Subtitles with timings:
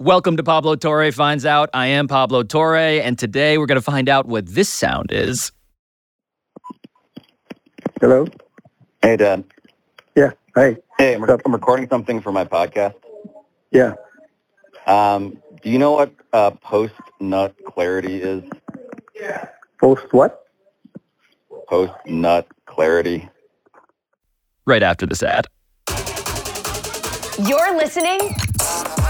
[0.00, 1.70] Welcome to Pablo Torre Finds Out.
[1.74, 5.50] I am Pablo Torre, and today we're going to find out what this sound is.
[8.00, 8.28] Hello?
[9.02, 9.42] Hey, Dad.
[10.14, 10.30] Yeah.
[10.54, 10.76] Hey.
[10.98, 12.94] Hey, I'm, I'm recording something for my podcast.
[13.72, 13.94] Yeah.
[14.86, 18.44] Um, do you know what uh, post-nut clarity is?
[19.20, 19.48] Yeah.
[19.80, 20.44] Post what?
[21.68, 23.28] Post-nut clarity.
[24.64, 25.48] Right after this ad.
[27.44, 28.20] You're listening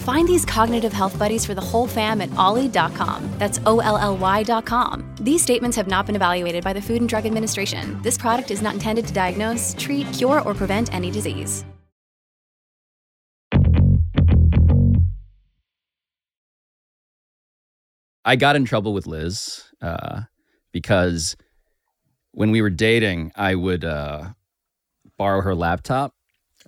[0.00, 3.30] Find these cognitive health buddies for the whole fam at olly.com.
[3.38, 5.14] That's O L L Y.com.
[5.20, 8.00] These statements have not been evaluated by the Food and Drug Administration.
[8.02, 11.64] This product is not intended to diagnose, treat, cure, or prevent any disease.
[18.24, 20.22] I got in trouble with Liz uh,
[20.72, 21.36] because
[22.32, 24.30] when we were dating, I would uh,
[25.18, 26.14] borrow her laptop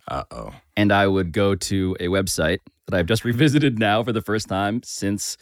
[0.08, 0.54] Uh oh.
[0.76, 4.48] and I would go to a website that I've just revisited now for the first
[4.48, 5.36] time since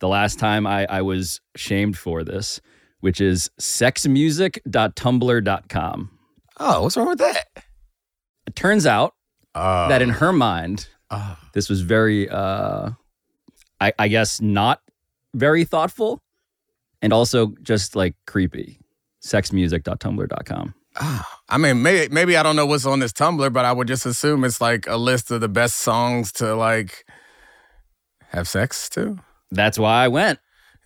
[0.00, 2.60] the last time I, I was shamed for this,
[3.00, 6.10] which is sexmusic.tumblr.com.
[6.60, 7.44] Oh, what's wrong with that?
[8.46, 9.14] It turns out
[9.54, 12.90] Uh, that in her mind, uh, this was very, uh,
[13.80, 14.80] I, I guess, not
[15.34, 16.20] very thoughtful
[17.02, 18.78] and also just like creepy.
[19.22, 20.74] Sexmusic.tumblr.com.
[21.48, 24.06] I mean, maybe maybe I don't know what's on this Tumblr, but I would just
[24.06, 27.04] assume it's like a list of the best songs to like
[28.28, 29.18] have sex to.
[29.50, 30.38] That's why I went.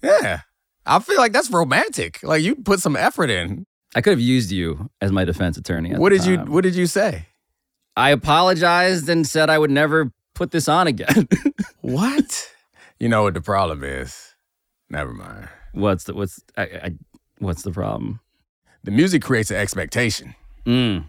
[0.02, 0.40] Yeah,
[0.86, 2.22] I feel like that's romantic.
[2.22, 3.66] Like you put some effort in.
[3.94, 5.92] I could have used you as my defense attorney.
[5.92, 6.38] at What did you.
[6.38, 7.26] What did you say?
[7.96, 11.28] I apologized and said I would never put this on again.
[11.80, 12.50] What?
[13.00, 14.34] you know what the problem is?
[14.90, 15.48] Never mind.
[15.72, 16.90] what's the what's I, I,
[17.38, 18.20] what's the problem?
[18.84, 20.34] The music creates an expectation.
[20.66, 21.08] Mm.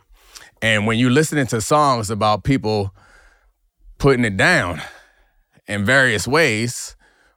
[0.61, 2.93] And when you're listening to songs about people
[3.97, 4.81] putting it down
[5.67, 6.95] in various ways,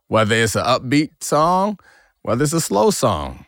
[0.09, 1.78] whether it's an upbeat song,
[2.22, 3.47] whether it's a slow song,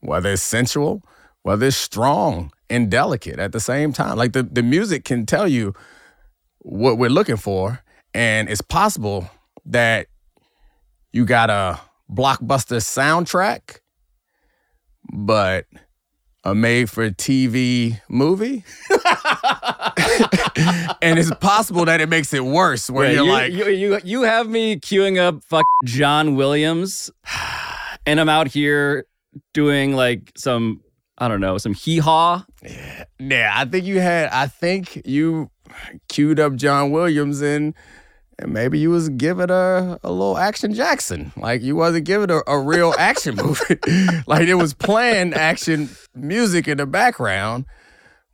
[0.00, 1.02] whether it's sensual,
[1.42, 4.16] whether it's strong and delicate at the same time.
[4.16, 5.74] Like the, the music can tell you
[6.58, 7.80] what we're looking for.
[8.14, 9.30] And it's possible
[9.66, 10.08] that
[11.12, 11.80] you got a
[12.10, 13.80] blockbuster soundtrack,
[15.12, 15.66] but
[16.46, 18.62] a made for TV movie.
[21.02, 24.22] and it's possible that it makes it worse where you're you, like, you, you you
[24.22, 27.10] have me queuing up fuck John Williams,
[28.06, 29.06] and I'm out here
[29.54, 30.82] doing like some
[31.18, 32.44] I don't know some hee haw.
[33.18, 35.50] yeah, I think you had, I think you
[36.08, 37.74] queued up John Williams and
[38.38, 41.32] and maybe you was giving a, a little action Jackson.
[41.36, 43.78] Like you wasn't giving a, a real action movie.
[44.26, 47.64] like it was playing action music in the background.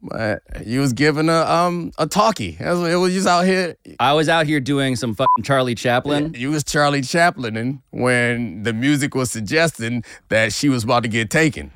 [0.04, 2.56] But you was giving a um a talkie.
[2.58, 3.76] That's what- It was just out here.
[4.00, 6.34] I was out here doing some fucking Charlie Chaplin.
[6.36, 11.30] You was Charlie Chaplin when the music was suggesting that she was about to get
[11.30, 11.70] taken.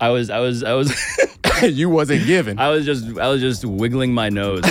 [0.00, 0.92] I, was I was I was
[1.62, 2.58] you wasn't giving.
[2.58, 4.64] I was just I was just wiggling my nose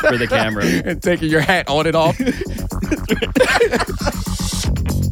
[0.00, 0.64] for the camera.
[0.84, 2.18] and taking your hat on and off.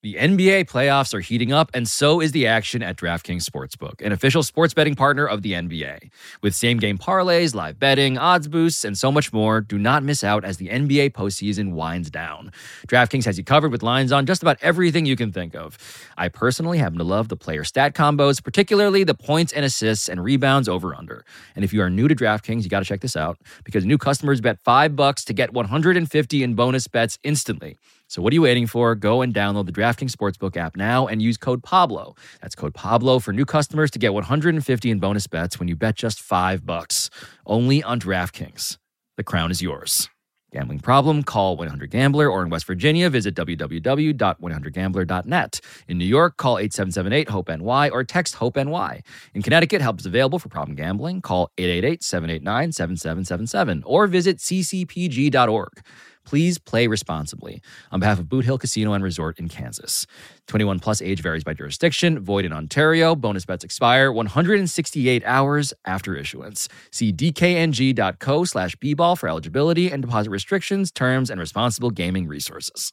[0.00, 4.12] The NBA playoffs are heating up, and so is the action at DraftKings Sportsbook, an
[4.12, 6.12] official sports betting partner of the NBA.
[6.40, 10.22] With same game parlays, live betting, odds boosts, and so much more, do not miss
[10.22, 12.52] out as the NBA postseason winds down.
[12.86, 15.76] DraftKings has you covered with lines on just about everything you can think of.
[16.16, 20.22] I personally happen to love the player stat combos, particularly the points and assists and
[20.22, 21.24] rebounds over under.
[21.56, 23.98] And if you are new to DraftKings, you got to check this out because new
[23.98, 27.76] customers bet 5 bucks to get 150 in bonus bets instantly.
[28.08, 28.94] So what are you waiting for?
[28.94, 32.14] Go and download the DraftKings Sportsbook app now and use code Pablo.
[32.40, 35.94] That's code Pablo for new customers to get 150 in bonus bets when you bet
[35.94, 37.10] just 5 bucks.
[37.44, 38.78] Only on DraftKings.
[39.18, 40.08] The crown is yours.
[40.50, 41.22] Gambling problem?
[41.22, 45.60] Call 1-800-GAMBLER or in West Virginia, visit www.100gambler.net.
[45.88, 49.02] In New York, call 8778-HOPE-NY or text HOPE-NY.
[49.34, 51.20] In Connecticut, help is available for problem gambling.
[51.20, 55.82] Call 888-789-7777 or visit ccpg.org.
[56.28, 57.62] Please play responsibly.
[57.90, 60.06] On behalf of Boot Hill Casino and Resort in Kansas.
[60.46, 63.14] 21 plus age varies by jurisdiction, void in Ontario.
[63.14, 66.68] Bonus bets expire 168 hours after issuance.
[66.90, 72.92] See dkng.co slash bball for eligibility and deposit restrictions, terms, and responsible gaming resources.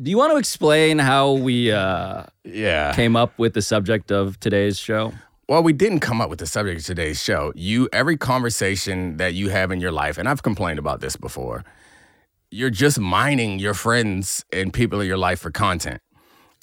[0.00, 2.92] Do you want to explain how we uh, Yeah.
[2.94, 5.12] came up with the subject of today's show?
[5.48, 7.52] Well, we didn't come up with the subject of today's show.
[7.56, 11.64] You, every conversation that you have in your life, and I've complained about this before,
[12.50, 16.00] you're just mining your friends and people in your life for content.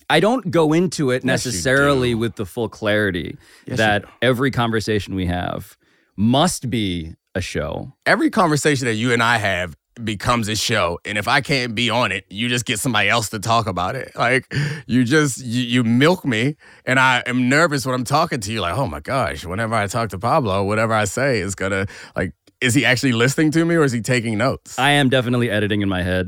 [0.10, 3.38] I don't go into it Yes, necessarily with the full clarity
[3.68, 5.78] Yes, that every conversation we have
[6.16, 7.94] must be a show.
[8.06, 11.90] Every conversation that you and I have becomes a show, and if I can't be
[11.90, 14.12] on it, you just get somebody else to talk about it.
[14.16, 14.54] Like
[14.88, 16.56] you just you, you milk me,
[16.86, 18.62] and I am nervous when I'm talking to you.
[18.62, 22.34] Like, oh my gosh, whenever I talk to Pablo, whatever I say is gonna like.
[22.62, 24.78] Is he actually listening to me or is he taking notes?
[24.78, 26.28] I am definitely editing in my head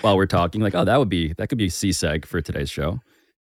[0.00, 0.62] while we're talking.
[0.62, 3.00] Like, oh, that would be that could be C seg for today's show.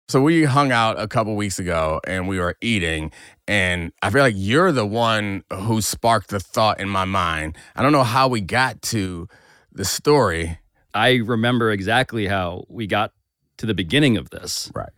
[0.08, 3.12] So we hung out a couple weeks ago and we were eating,
[3.48, 7.58] and I feel like you're the one who sparked the thought in my mind.
[7.76, 9.28] I don't know how we got to
[9.76, 10.58] the story.
[10.94, 13.12] I remember exactly how we got
[13.58, 14.72] to the beginning of this.
[14.74, 14.90] Right.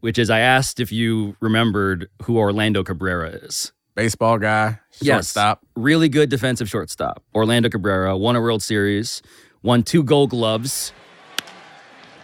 [0.00, 3.72] Which is I asked if you remembered who Orlando Cabrera is.
[3.94, 5.26] Baseball guy, Yes.
[5.32, 5.60] shortstop.
[5.74, 7.22] Really good defensive shortstop.
[7.34, 9.22] Orlando Cabrera won a World Series,
[9.62, 10.92] won two gold gloves.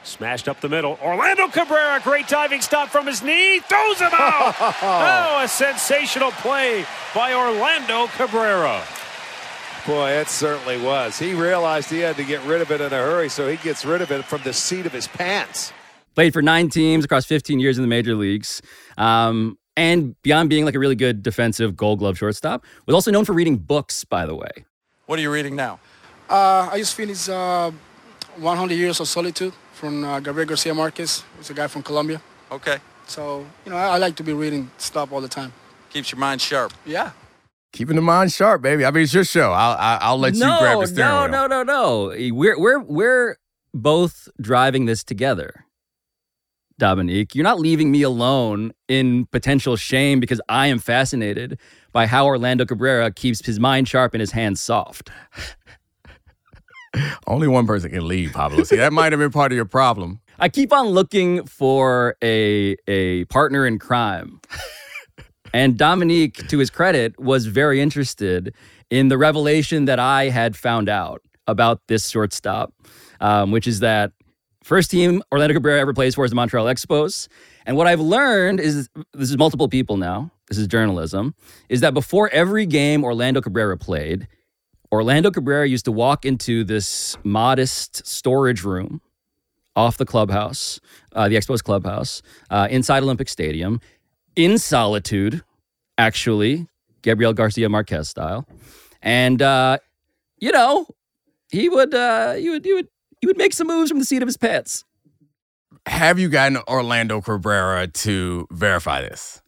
[0.05, 0.99] Smashed up the middle.
[1.03, 4.55] Orlando Cabrera, great diving stop from his knee, throws him out.
[4.61, 6.85] oh, a sensational play
[7.15, 8.83] by Orlando Cabrera.
[9.87, 11.19] Boy, it certainly was.
[11.19, 13.85] He realized he had to get rid of it in a hurry, so he gets
[13.85, 15.73] rid of it from the seat of his pants.
[16.15, 18.63] Played for nine teams across 15 years in the major leagues.
[18.97, 23.25] Um, and beyond being like a really good defensive gold glove shortstop, was also known
[23.25, 24.65] for reading books, by the way.
[25.07, 25.81] What are you reading now?
[26.31, 27.73] Uh, I just finished uh,
[28.37, 31.25] 100 Years of Solitude from uh, Gabriel Garcia Marquez.
[31.39, 32.23] He's a guy from Colombia.
[32.53, 32.79] Okay.
[33.07, 35.53] So, you know, I, I like to be reading stuff all the time.
[35.91, 36.73] Keeps your mind sharp.
[36.87, 37.11] Yeah.
[37.73, 38.85] Keeping the mind sharp, baby.
[38.85, 39.53] I mean, it's your show.
[39.53, 41.49] I'll, I'll, let no, you grab the steering no, wheel.
[41.49, 42.35] no, no, no.
[42.35, 43.37] We're we're we're
[43.73, 45.65] both driving this together.
[46.81, 51.59] Domonique, you're not leaving me alone in potential shame because I am fascinated
[51.93, 55.11] by how Orlando Cabrera keeps his mind sharp and his hands soft.
[57.27, 58.65] Only one person can leave, Pablo.
[58.65, 60.21] See, that might have been part of your problem.
[60.39, 64.41] I keep on looking for a a partner in crime.
[65.53, 68.55] And Domonique, to his credit, was very interested
[68.91, 72.73] in the revelation that I had found out about this shortstop,
[73.21, 74.13] um, which is that
[74.63, 77.29] first team Orlando Cabrera ever plays for is the Montreal Expos.
[77.67, 80.31] And what I've learned is this is multiple people now.
[80.49, 81.35] This is journalism.
[81.69, 84.29] Is that before every game Orlando Cabrera played,
[84.93, 89.01] Orlando Cabrera used to walk into this modest storage room
[89.75, 90.81] off the clubhouse,
[91.15, 92.21] uh, the Expos clubhouse,
[92.51, 93.81] uh, inside Olympic Stadium,
[94.37, 95.43] in solitude,
[95.99, 96.67] actually,
[97.03, 98.47] Gabriel Garcia Marquez style,
[99.03, 99.79] and uh,
[100.39, 100.87] you know,
[101.51, 102.89] he would, uh, he would, he would,
[103.21, 104.85] he would make some moves from the seat of his pants.
[105.87, 109.43] Have you gotten Orlando Cabrera to verify this?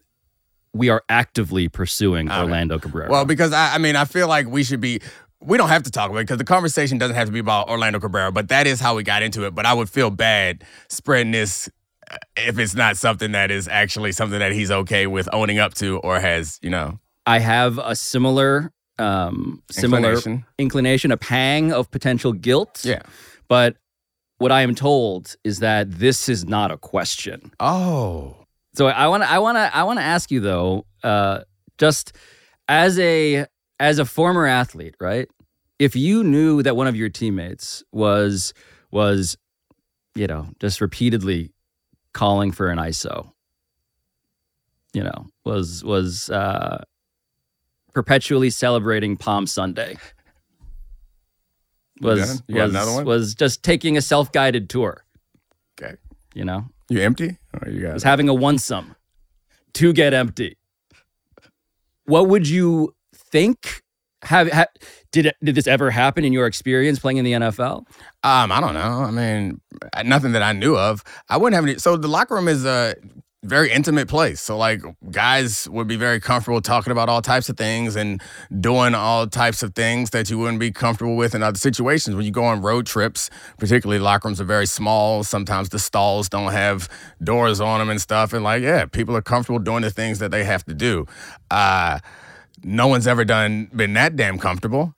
[0.72, 2.30] We are actively pursuing.
[2.30, 3.08] Orlando Cabrera.
[3.08, 5.00] Well, because I, I mean, I feel like we should be.
[5.40, 7.68] We don't have to talk about it because the conversation doesn't have to be about
[7.68, 9.54] Orlando Cabrera, but that is how we got into it.
[9.54, 11.68] But I would feel bad spreading this
[12.36, 15.98] if it's not something that is actually something that he's okay with owning up to
[15.98, 20.44] or has, you know, I have a similar, um, similar Inclination.
[20.58, 22.84] inclination, a pang of potential guilt.
[22.84, 23.00] yeah.
[23.48, 23.76] But
[24.38, 27.52] what I am told is that this is not a question.
[27.60, 28.36] Oh,
[28.74, 31.40] So I want to I want to I want to ask you though, uh,
[31.78, 32.12] just
[32.68, 33.46] as a
[33.80, 35.28] as a former athlete, right?
[35.78, 38.52] If you knew that one of your teammates was
[38.90, 39.36] was,
[40.14, 41.52] you know, just repeatedly
[42.14, 43.32] calling for an ISO,
[44.94, 46.82] you know, was was uh,
[47.92, 49.98] perpetually celebrating Palm Sunday,
[52.00, 52.54] was it?
[52.54, 53.04] Was, another one?
[53.04, 55.04] was just taking a self guided tour,
[55.78, 55.96] okay.
[56.34, 57.36] you know, You empty?
[57.60, 58.96] Or you got was having a onesome
[59.74, 60.56] to get empty.
[62.06, 63.83] What would you think?
[64.24, 64.66] Have, ha
[65.12, 67.86] did it, did this ever happen in your experience playing in the NFL?
[68.24, 68.80] Um, I don't know.
[68.80, 69.60] I mean,
[70.04, 71.04] nothing that I knew of.
[71.28, 71.78] I wouldn't have any.
[71.78, 72.94] So the locker room is a
[73.44, 74.40] very intimate place.
[74.40, 78.20] So like guys would be very comfortable talking about all types of things and
[78.60, 82.16] doing all types of things that you wouldn't be comfortable with in other situations.
[82.16, 85.22] When you go on road trips, particularly locker rooms are very small.
[85.24, 86.88] Sometimes the stalls don't have
[87.22, 88.32] doors on them and stuff.
[88.32, 91.06] And like, yeah, people are comfortable doing the things that they have to do.
[91.50, 91.98] Uh,
[92.64, 94.94] no one's ever done been that damn comfortable.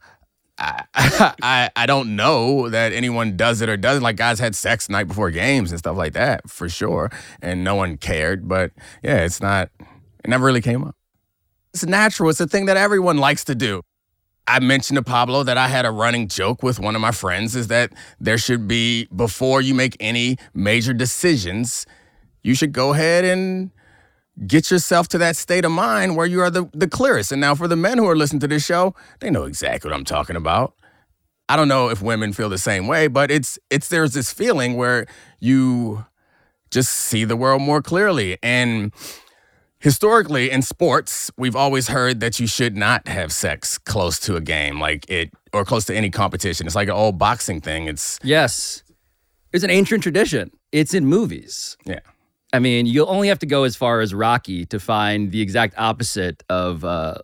[0.58, 0.84] I,
[1.42, 4.02] I I don't know that anyone does it or doesn't.
[4.02, 7.10] Like guys had sex night before games and stuff like that for sure,
[7.42, 8.48] and no one cared.
[8.48, 9.70] But yeah, it's not.
[9.80, 10.96] It never really came up.
[11.74, 12.30] It's natural.
[12.30, 13.82] It's a thing that everyone likes to do.
[14.48, 17.56] I mentioned to Pablo that I had a running joke with one of my friends
[17.56, 21.84] is that there should be before you make any major decisions,
[22.42, 23.72] you should go ahead and
[24.46, 27.32] get yourself to that state of mind where you are the, the clearest.
[27.32, 29.96] And now for the men who are listening to this show, they know exactly what
[29.96, 30.74] I'm talking about.
[31.48, 34.76] I don't know if women feel the same way, but it's it's there's this feeling
[34.76, 35.06] where
[35.38, 36.04] you
[36.70, 38.36] just see the world more clearly.
[38.42, 38.92] And
[39.78, 44.40] historically in sports, we've always heard that you should not have sex close to a
[44.40, 46.66] game, like it or close to any competition.
[46.66, 47.86] It's like an old boxing thing.
[47.86, 48.82] It's Yes.
[49.52, 50.50] It's an ancient tradition.
[50.72, 51.76] It's in movies.
[51.86, 52.00] yeah.
[52.56, 55.74] I mean, you'll only have to go as far as Rocky to find the exact
[55.76, 57.16] opposite of uh,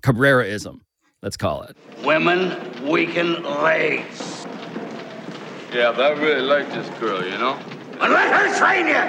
[0.00, 0.80] Cabreraism,
[1.22, 1.76] let's call it.
[2.02, 4.44] Women weaken legs.
[5.72, 7.56] Yeah, but I really like this girl, you know?
[8.00, 9.00] And let her train you.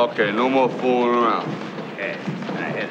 [0.00, 1.52] Okay, no more fooling around.
[1.94, 2.88] Okay, I hit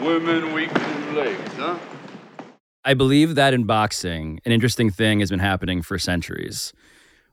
[0.00, 0.02] it.
[0.02, 1.78] Women weaken legs, huh?
[2.84, 6.72] I believe that in boxing, an interesting thing has been happening for centuries,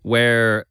[0.03, 0.65] where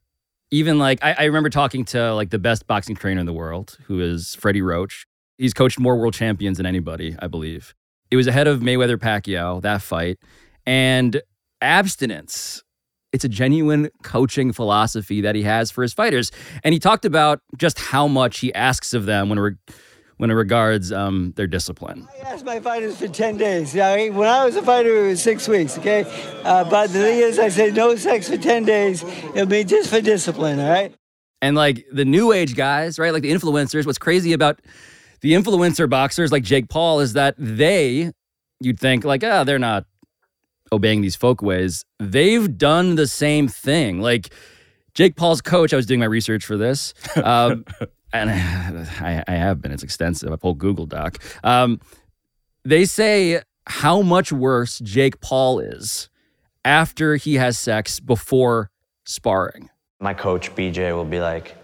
[0.51, 3.77] even like I, I remember talking to like the best boxing trainer in the world,
[3.85, 5.05] who is Freddie Roach.
[5.37, 7.73] He's coached more world champions than anybody, I believe.
[8.11, 10.17] It was ahead of Mayweather Pacquiao, that fight.
[10.65, 11.21] And
[11.61, 12.63] abstinence,
[13.11, 16.31] it's a genuine coaching philosophy that he has for his fighters.
[16.63, 19.55] And he talked about just how much he asks of them when it, re-
[20.19, 22.05] when it regards um, their discipline.
[22.21, 23.73] I asked my fighters for 10 days.
[23.73, 26.03] You when I was a fighter, it was six weeks, okay?
[26.43, 29.01] Uh, but the thing is, I said no sex for 10 days.
[29.03, 30.93] It'll be just for discipline, all right?
[31.41, 33.13] And like the new age guys, right?
[33.13, 34.59] Like the influencers, what's crazy about
[35.21, 38.11] the influencer boxers like Jake Paul is that they,
[38.59, 39.85] you'd think like, ah, they're not
[40.69, 41.85] obeying these folk ways.
[41.97, 44.01] They've done the same thing.
[44.01, 44.33] Like
[44.93, 46.93] Jake Paul's coach, I was doing my research for this.
[47.15, 47.63] Um,
[48.13, 48.29] and
[49.01, 50.31] I, I have been, it's extensive.
[50.31, 51.17] I pulled Google Doc.
[51.43, 51.79] Um,
[52.63, 56.09] they say how much worse Jake Paul is
[56.65, 58.71] after he has sex before
[59.05, 59.69] sparring.
[59.99, 61.55] My coach, BJ, will be like,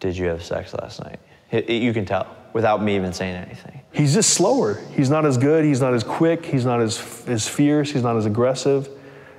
[0.00, 1.18] Did you have sex last night?
[1.50, 3.80] It- it- you can tell without me even saying anything.
[3.92, 4.74] He's just slower.
[4.94, 5.64] He's not as good.
[5.64, 6.44] He's not as quick.
[6.46, 7.90] He's not as, as fierce.
[7.90, 8.88] He's not as aggressive.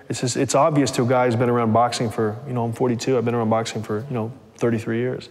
[0.09, 2.73] It's just, it's obvious to a guy who's been around boxing for, you know, I'm
[2.73, 3.17] 42.
[3.17, 5.29] I've been around boxing for, you know, 33 years.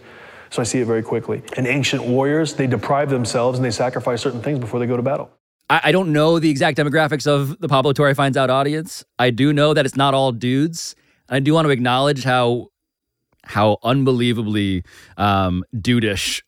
[0.51, 1.41] So I see it very quickly.
[1.57, 5.03] And ancient warriors, they deprive themselves and they sacrifice certain things before they go to
[5.03, 5.31] battle.
[5.69, 9.05] I, don't know the exact demographics of the Pablo Torre Finds Out audience.
[9.19, 10.95] I do know that it's not all dudes.
[11.29, 12.69] I do want to acknowledge how
[13.43, 14.83] how unbelievably
[15.17, 16.41] um, dudeish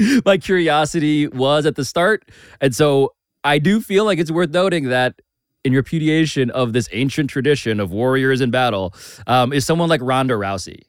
[0.24, 2.28] my curiosity was at the start,
[2.60, 5.20] and so I do feel like it's worth noting that
[5.62, 8.94] in repudiation of this ancient tradition of warriors in battle
[9.26, 10.82] um, is someone like Ronda Rousey.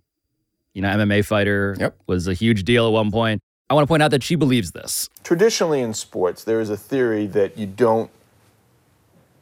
[0.74, 1.98] You know, MMA fighter Yep.
[2.08, 3.42] was a huge deal at one point.
[3.70, 5.10] I want to point out that she believes this.
[5.24, 8.12] Traditionally in sports, there is a theory that you don't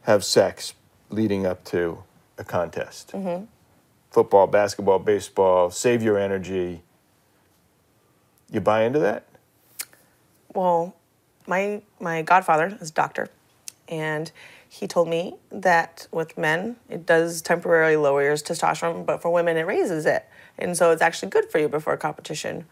[0.03, 0.73] have sex
[1.09, 2.03] leading up to
[2.37, 3.11] a contest.
[3.11, 3.45] Mm-hmm.
[4.11, 6.81] Football, basketball, baseball, save your energy.
[8.51, 9.25] You buy into that?
[10.53, 10.95] Well,
[11.45, 13.29] my my godfather is a doctor,
[13.87, 14.31] and
[14.67, 19.57] he told me that with men it does temporarily lower your testosterone, but for women
[19.57, 20.27] it raises it,
[20.59, 22.65] and so it's actually good for you before a competition.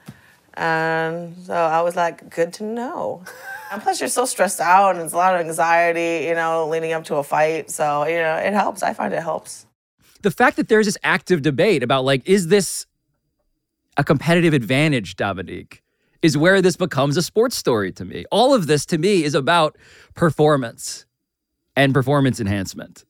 [0.54, 3.24] And so I was like, good to know.
[3.70, 6.94] And plus, you're so stressed out, and it's a lot of anxiety, you know, leading
[6.94, 7.70] up to a fight.
[7.70, 8.82] So you know, it helps.
[8.82, 9.66] I find it helps.
[10.22, 12.86] the fact that there's this active debate about like, is this
[13.98, 15.82] a competitive advantage, Domonique,
[16.22, 18.24] is where this becomes a sports story to me.
[18.32, 19.78] All of this to me is about
[20.16, 21.06] performance
[21.76, 23.04] and performance enhancement.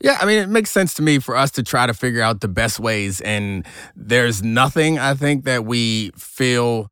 [0.00, 2.40] Yeah, I mean, it makes sense to me for us to try to figure out
[2.42, 3.20] the best ways.
[3.22, 6.90] And there's nothing I think that we feel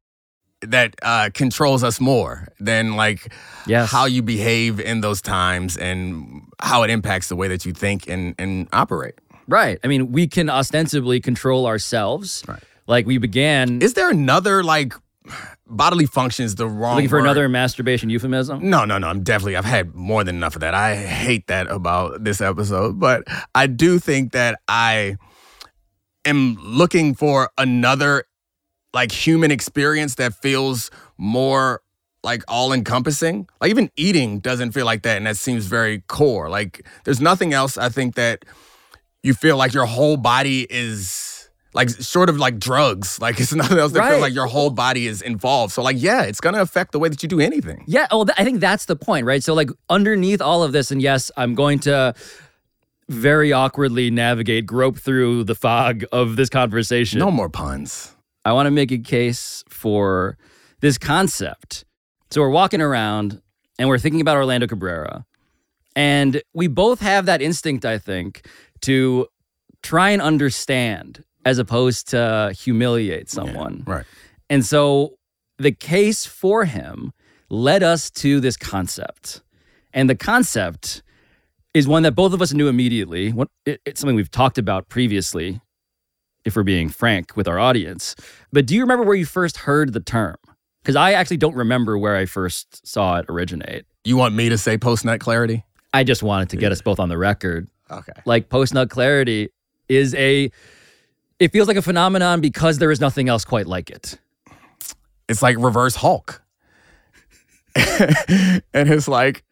[0.62, 3.30] that uh, controls us more than like
[3.66, 3.90] Yes.
[3.90, 8.08] how you behave in those times and how it impacts the way that you think
[8.08, 9.14] and, and operate.
[9.46, 9.78] Right.
[9.84, 12.42] I mean, we can ostensibly control ourselves.
[12.48, 12.62] Right.
[12.86, 13.82] Like we began.
[13.82, 14.94] Is there another like
[15.66, 17.24] bodily functions the wrong looking for word?
[17.24, 18.68] another masturbation euphemism?
[18.68, 19.08] No, no, no.
[19.08, 19.56] I'm definitely.
[19.56, 20.74] I've had more than enough of that.
[20.74, 25.16] I hate that about this episode, but I do think that I
[26.24, 28.24] am looking for another
[28.92, 31.80] like human experience that feels more
[32.22, 33.48] like all encompassing.
[33.60, 36.48] Like even eating doesn't feel like that, and that seems very core.
[36.48, 37.76] Like there's nothing else.
[37.76, 38.44] I think that
[39.22, 41.23] you feel like your whole body is
[41.74, 44.10] Like sort of like drugs, like it's nothing else that Right.
[44.10, 45.72] feels like your whole body is involved.
[45.72, 47.82] So like, yeah, it's gonna affect the way that you do anything.
[47.88, 49.42] Yeah, oh, th- I think that's the point, right?
[49.42, 52.14] So, like, underneath all of this, and yes, I'm going to
[53.08, 57.18] very awkwardly navigate, grope through the fog of this conversation.
[57.18, 58.14] No more puns.
[58.44, 60.36] I want to make a case for
[60.80, 61.84] this concept.
[62.30, 63.42] So, we're walking around
[63.78, 65.26] and we're thinking about Orlando Cabrera,
[65.96, 68.46] and we both have that instinct, I think,
[68.82, 69.26] to
[69.82, 73.82] try and understand as opposed to humiliate someone.
[73.86, 74.04] right.
[74.50, 75.16] And so
[75.58, 77.12] the case for him
[77.50, 79.42] led us to this concept.
[79.92, 81.02] And the concept
[81.72, 83.34] is one that both of us knew immediately.
[83.66, 85.60] It's something we've talked about previously,
[86.44, 88.14] if we're being frank with our audience.
[88.52, 90.36] But do you remember where you first heard the term?
[90.82, 93.86] Because I actually don't remember where I first saw it originate.
[94.04, 95.64] You want me to say post nut clarity?
[95.94, 97.68] I just wanted to get us both on the record.
[97.90, 98.12] Okay.
[98.26, 99.48] Like post nut clarity
[99.88, 100.50] is a,
[101.38, 104.18] it feels like a phenomenon because there is nothing else quite like it.
[105.28, 106.42] It's like reverse Hulk.
[107.76, 109.42] and it's like,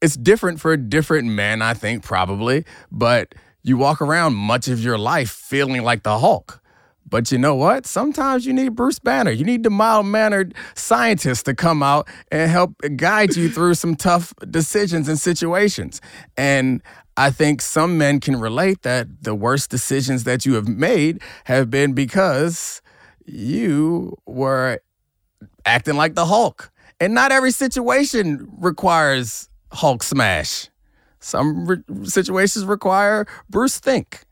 [0.00, 4.80] it's different for a different men, I think, probably, but you walk around much of
[4.80, 6.62] your life feeling like the Hulk.
[7.08, 7.86] But you know what?
[7.86, 9.30] Sometimes you need Bruce Banner.
[9.30, 13.94] You need the mild mannered scientist to come out and help guide you through some
[13.94, 16.00] tough decisions and situations.
[16.36, 16.82] And
[17.16, 21.70] I think some men can relate that the worst decisions that you have made have
[21.70, 22.82] been because
[23.24, 24.80] you were
[25.64, 26.70] acting like the Hulk.
[27.00, 30.68] And not every situation requires Hulk smash.
[31.20, 34.22] Some re- situations require Bruce think.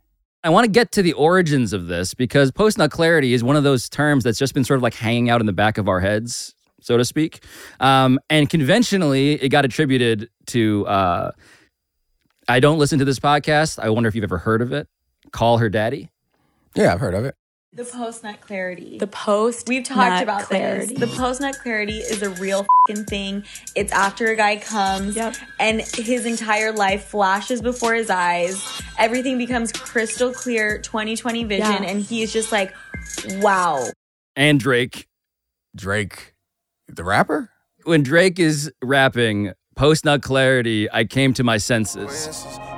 [0.42, 3.56] I want to get to the origins of this because post nut clarity is one
[3.56, 5.88] of those terms that's just been sort of like hanging out in the back of
[5.88, 7.42] our heads, so to speak.
[7.80, 10.86] Um, and conventionally, it got attributed to.
[10.86, 11.30] Uh,
[12.48, 13.78] I don't listen to this podcast.
[13.78, 14.88] I wonder if you've ever heard of it.
[15.32, 16.10] Call her daddy.
[16.74, 17.34] Yeah, I've heard of it.
[17.72, 18.98] The post nut clarity.
[18.98, 20.94] The post We've talked about clarity.
[20.94, 21.00] this.
[21.10, 23.44] The post nut clarity is a real fing thing.
[23.74, 25.16] It's after a guy comes
[25.58, 28.80] and his entire life flashes before his eyes.
[28.96, 31.82] Everything becomes crystal clear, 2020 vision, Yeah.
[31.82, 32.72] and he's just like,
[33.38, 33.84] wow.
[34.36, 35.08] And Drake.
[35.74, 36.34] Drake,
[36.86, 37.50] the rapper?
[37.82, 42.26] When Drake is rapping post nut clarity, I came to my senses.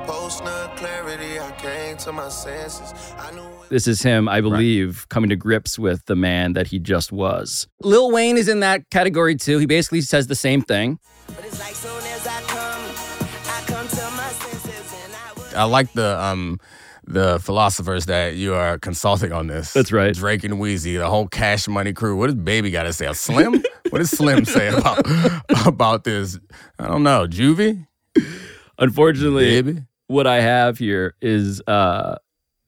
[0.07, 3.15] Post nut clarity, I came to my senses.
[3.19, 6.79] I knew This is him, I believe, coming to grips with the man that he
[6.79, 7.67] just was.
[7.83, 9.59] Lil Wayne is in that category too.
[9.59, 10.99] He basically says the same thing.
[15.57, 16.61] I like the um
[17.07, 19.73] the philosophers that you are consulting on this.
[19.73, 20.15] That's right.
[20.15, 22.17] Drake and Weezy, the whole Cash Money crew.
[22.17, 23.13] What does Baby got to say?
[23.13, 23.53] Slim?
[23.91, 25.07] what does Slim say about
[25.67, 26.39] about this?
[26.79, 27.27] I don't know.
[27.27, 27.87] Juvie?
[28.79, 32.17] Unfortunately, what I have here is uh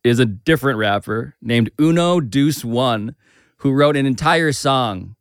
[0.04, 3.14] is a different rapper named Uno Deuce One,
[3.58, 5.16] who wrote an entire song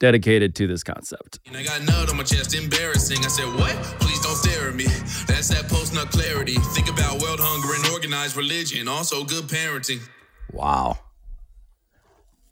[0.00, 1.38] dedicated to this concept.
[1.46, 3.18] And I got nut on my chest, embarrassing.
[3.18, 3.76] I said, What?
[4.00, 4.84] Please don't stare at me.
[5.28, 6.56] That's that post nut clarity.
[6.74, 8.88] Think about world hunger and organized religion.
[8.88, 10.00] Also, good parenting.
[10.52, 10.98] Wow.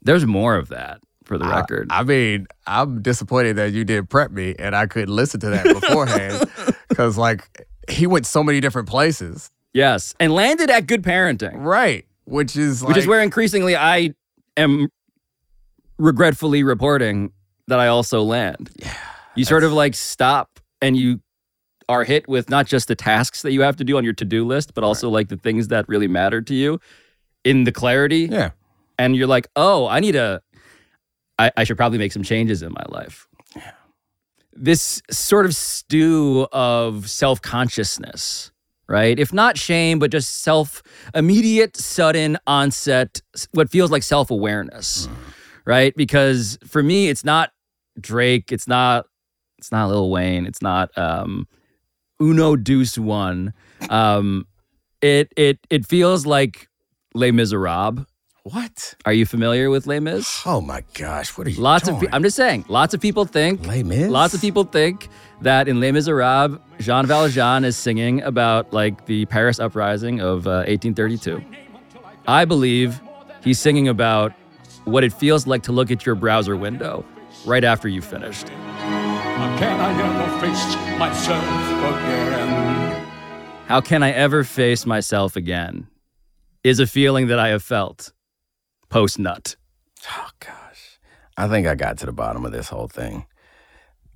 [0.01, 1.87] There's more of that for the I- record.
[1.89, 5.65] I mean, I'm disappointed that you did prep me and I couldn't listen to that
[5.65, 6.49] beforehand
[6.87, 9.51] because, like, he went so many different places.
[9.73, 11.53] Yes, and landed at good parenting.
[11.55, 14.13] Right, which is which is where increasingly I
[14.57, 14.87] am
[15.99, 17.31] regretfully reporting
[17.69, 18.69] that I also land.
[18.75, 18.93] Yeah.
[19.35, 21.21] You sort of like stop and you
[21.87, 24.45] are hit with not just the tasks that you have to do on your to-do
[24.45, 26.79] list, but also like the things that really matter to you
[27.43, 28.27] in the clarity.
[28.29, 28.51] Yeah.
[28.97, 30.41] And you're like, oh, I need a
[31.39, 33.27] I, I should probably make some changes in my life.
[33.55, 33.71] Yeah.
[34.53, 38.51] This sort of stew of self-consciousness,
[38.87, 39.17] right?
[39.17, 40.83] If not shame, but just self
[41.15, 43.21] immediate, sudden onset,
[43.53, 45.29] what feels like self awareness, mm-hmm.
[45.65, 45.95] right?
[45.95, 47.51] Because for me, it's not
[48.01, 49.05] Drake, it's not
[49.57, 51.47] it's not Lil Wayne, it's not um,
[52.21, 53.53] Uno Deuce One.
[53.89, 54.45] Um,
[55.01, 56.67] it it it feels like
[57.13, 58.05] Les Miserables.
[58.43, 58.95] What?
[59.05, 60.41] Are you familiar with Les Mis?
[60.45, 62.09] Oh my gosh, what are you Lots of doing?
[62.09, 64.09] pe- I'm just saying, lots of people think Les Mis?
[64.09, 65.07] Lots of people think
[65.41, 70.63] that in Les Miserables, Jean Valjean is singing about like the Paris uprising of uh,
[70.67, 71.43] 1832.
[72.27, 72.99] I believe
[73.43, 74.31] he's singing about
[74.85, 77.05] what it feels like to look at your browser window
[77.45, 78.47] right after you've finished.
[78.47, 83.05] Can I ever face myself again?
[83.67, 85.87] How can I ever face myself again?
[86.63, 88.11] Is a feeling that I have felt
[88.89, 89.55] post nut.
[90.09, 90.99] Oh, gosh.
[91.37, 93.25] I think I got to the bottom of this whole thing.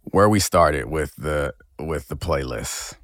[0.04, 2.96] Where we started with the with the playlist.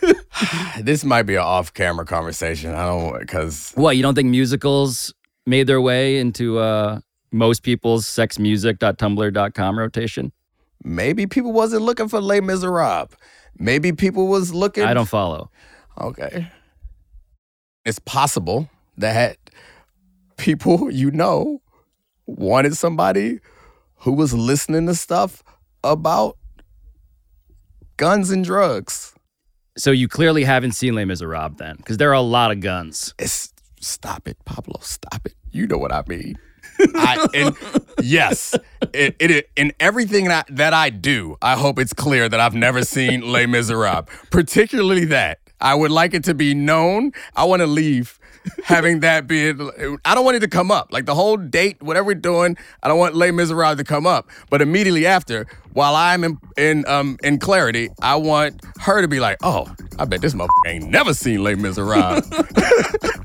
[0.80, 2.74] this might be an off-camera conversation.
[2.74, 5.12] I don't because What, you don't think musicals
[5.46, 10.32] made their way into uh, most people's sexmusic.tumblr.com rotation?
[10.84, 13.14] Maybe people wasn't looking for Les Miserables.
[13.58, 14.84] Maybe people was looking.
[14.84, 15.50] I don't follow.
[16.00, 16.48] Okay.
[17.84, 19.36] It's possible that
[20.36, 21.60] people you know
[22.26, 23.40] wanted somebody
[23.96, 25.42] who was listening to stuff
[25.82, 26.36] about
[27.96, 29.14] guns and drugs.
[29.76, 33.14] So you clearly haven't seen Les Miserables then, because there are a lot of guns.
[33.18, 34.78] It's stop it, Pablo.
[34.82, 35.34] Stop it.
[35.50, 36.38] You know what I mean.
[36.94, 37.56] I, and
[38.00, 38.54] yes,
[38.92, 42.82] it, it in everything that, that I do, I hope it's clear that I've never
[42.82, 45.40] seen Les Miserables, particularly that.
[45.60, 47.12] I would like it to be known.
[47.34, 48.18] I want to leave
[48.64, 49.50] having that be.
[50.04, 50.92] I don't want it to come up.
[50.92, 54.28] Like the whole date, whatever we're doing, I don't want Les Miserables to come up.
[54.50, 59.20] But immediately after, while I'm in in um in clarity, I want her to be
[59.20, 62.28] like, "Oh, I bet this motherfucker ain't never seen Les Miserables."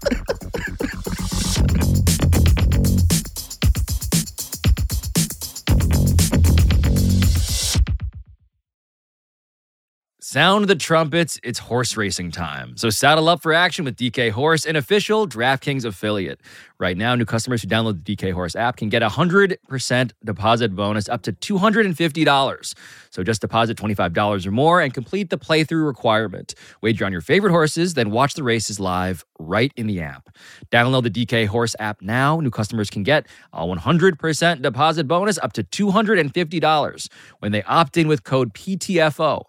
[10.33, 12.75] Sound the trumpets, it's horse racing time.
[12.75, 16.41] So saddle up for action with DK Horse, an official DraftKings affiliate.
[16.79, 20.75] Right now, new customers who download the DK Horse app can get a 100% deposit
[20.75, 22.73] bonus up to $250.
[23.11, 26.55] So just deposit $25 or more and complete the playthrough requirement.
[26.81, 30.35] Wager on your favorite horses, then watch the races live right in the app.
[30.71, 32.39] Download the DK Horse app now.
[32.39, 38.07] New customers can get a 100% deposit bonus up to $250 when they opt in
[38.07, 39.43] with code PTFO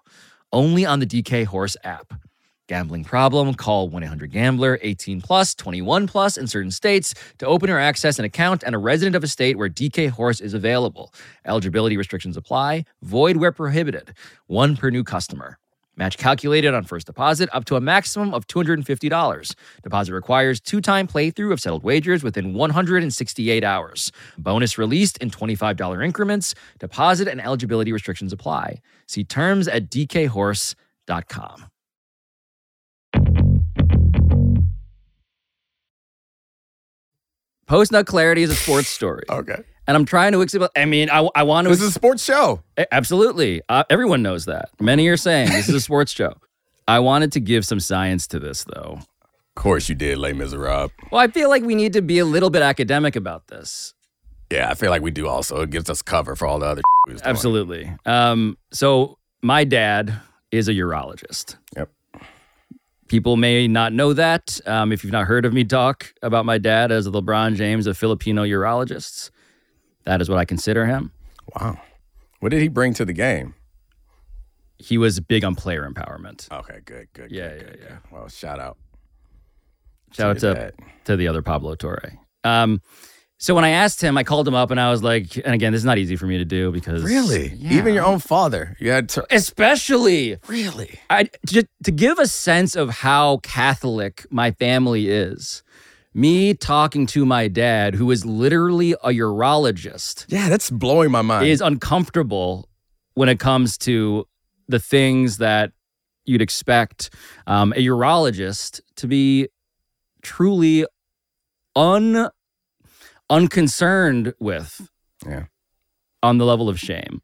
[0.54, 2.14] only on the DK Horse app.
[2.66, 3.52] Gambling problem?
[3.52, 8.62] Call 1-800-GAMBLER 18 plus 21 plus in certain states to open or access an account
[8.62, 11.12] and a resident of a state where DK Horse is available.
[11.44, 12.84] Eligibility restrictions apply.
[13.02, 14.14] Void where prohibited.
[14.46, 15.58] One per new customer.
[15.96, 19.54] Match calculated on first deposit up to a maximum of $250.
[19.82, 24.12] Deposit requires two time playthrough of settled wagers within 168 hours.
[24.38, 26.54] Bonus released in $25 increments.
[26.78, 28.80] Deposit and eligibility restrictions apply.
[29.06, 31.66] See terms at dkhorse.com.
[37.66, 39.24] Post nut clarity is a sports story.
[39.30, 39.62] okay.
[39.86, 40.68] And I'm trying to explain.
[40.76, 41.70] I mean, I, I want to.
[41.70, 42.62] This is a sports show.
[42.90, 43.62] Absolutely.
[43.68, 44.70] Uh, everyone knows that.
[44.80, 46.34] Many are saying this is a sports show.
[46.88, 48.98] I wanted to give some science to this, though.
[49.00, 50.90] Of course you did, Les Miserables.
[51.10, 53.94] Well, I feel like we need to be a little bit academic about this.
[54.50, 55.62] Yeah, I feel like we do also.
[55.62, 56.82] It gives us cover for all the other.
[57.22, 57.90] Absolutely.
[58.04, 60.14] Um, so, my dad
[60.50, 61.56] is a urologist.
[61.76, 61.90] Yep.
[63.08, 64.60] People may not know that.
[64.66, 67.86] Um, if you've not heard of me talk about my dad as a LeBron James
[67.86, 69.30] of Filipino urologists,
[70.04, 71.12] that is what I consider him.
[71.54, 71.80] Wow.
[72.40, 73.54] What did he bring to the game?
[74.76, 76.50] He was big on player empowerment.
[76.52, 77.30] Okay, good, good.
[77.30, 77.88] Yeah, good, yeah, good, yeah.
[77.88, 77.98] good.
[78.12, 78.76] Well, shout out.
[80.12, 80.72] Shout out to,
[81.04, 82.18] to the other Pablo Torre.
[82.44, 82.80] Um,
[83.38, 85.72] so when I asked him, I called him up and I was like, and again,
[85.72, 87.52] this is not easy for me to do because Really?
[87.56, 87.74] Yeah.
[87.74, 88.76] Even your own father.
[88.78, 89.26] You had to.
[89.30, 91.00] especially Really?
[91.10, 95.63] I just to give a sense of how Catholic my family is.
[96.16, 101.46] Me talking to my dad, who is literally a urologist, Yeah, that's blowing my mind.
[101.48, 102.68] is uncomfortable
[103.14, 104.24] when it comes to
[104.68, 105.72] the things that
[106.24, 107.10] you'd expect
[107.48, 109.48] um, a urologist to be
[110.22, 110.86] truly
[111.76, 112.28] un
[113.30, 114.88] unconcerned with
[115.26, 115.44] Yeah.
[116.22, 117.22] on the level of shame.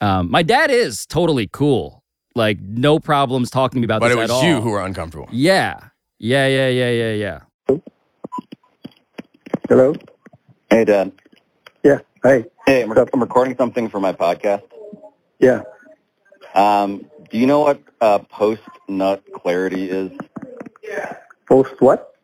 [0.00, 2.04] Um, my dad is totally cool,
[2.34, 4.14] like no problems talking to me about this.
[4.14, 5.28] but this it was at you who were uncomfortable.
[5.32, 5.78] Yeah,
[6.18, 7.40] yeah, yeah, yeah, yeah, yeah.
[9.68, 9.94] Hello.
[10.70, 11.10] Hey, Dad.
[11.82, 11.98] Yeah.
[12.22, 12.44] Hey.
[12.66, 14.62] Hey, I'm, I'm recording something for my podcast.
[15.40, 15.62] Yeah.
[16.54, 20.12] Um, do you know what uh, post nut clarity is?
[21.48, 22.14] Post what?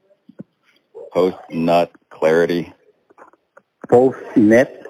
[1.13, 2.73] Post nut clarity?
[3.89, 4.87] Post net?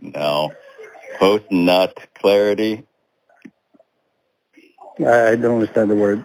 [0.00, 0.52] No.
[1.18, 2.84] Post nut clarity?
[5.00, 6.24] I don't understand the word.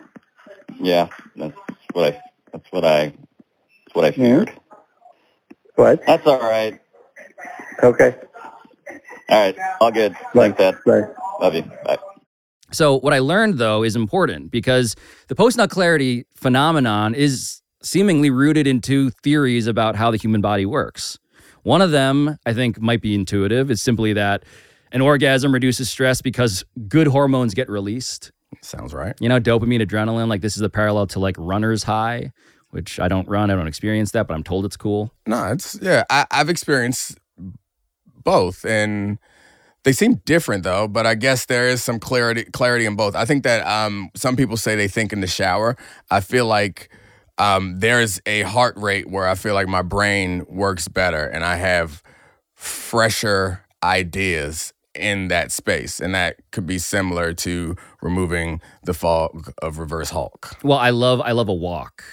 [0.80, 1.58] Yeah, that's
[1.94, 2.22] what I.
[2.52, 3.06] That's what I.
[3.06, 4.59] That's what I feared.
[5.80, 6.06] What?
[6.06, 6.78] That's all right.
[7.82, 8.14] Okay.
[9.30, 9.58] All right.
[9.80, 10.14] All good.
[10.34, 10.76] Thanks, Dad.
[10.86, 11.04] Bye.
[11.40, 11.64] Love you.
[11.86, 11.98] Bye.
[12.74, 14.98] So what I learned though is important because
[15.30, 20.42] the post nut clarity phenomenon is seemingly rooted in two theories about how the human
[20.42, 21.18] body works.
[21.64, 23.72] One of them, I think, might be intuitive.
[23.72, 24.44] It's simply that
[24.92, 28.34] an orgasm reduces stress because good hormones get released.
[28.62, 29.16] Sounds right.
[29.22, 32.34] You know, dopamine, adrenaline, like this is the parallel to like runner's high,
[32.72, 35.14] which I don't run, I don't experience that, but I'm told it's cool.
[35.26, 36.04] No, it's yeah.
[36.10, 37.18] I, I've experienced
[38.24, 39.18] both, and
[39.84, 40.88] they seem different though.
[40.88, 43.16] But I guess there is some clarity clarity in both.
[43.16, 45.76] I think that um, some people say they think in the shower.
[46.12, 46.90] I feel like
[47.40, 51.56] um, there's a heart rate where I feel like my brain works better and I
[51.56, 52.04] have
[52.54, 56.02] fresher ideas in that space.
[56.02, 60.58] And that could be similar to removing the fog of Reverse Hulk.
[60.64, 62.04] Well, I love I love a walk.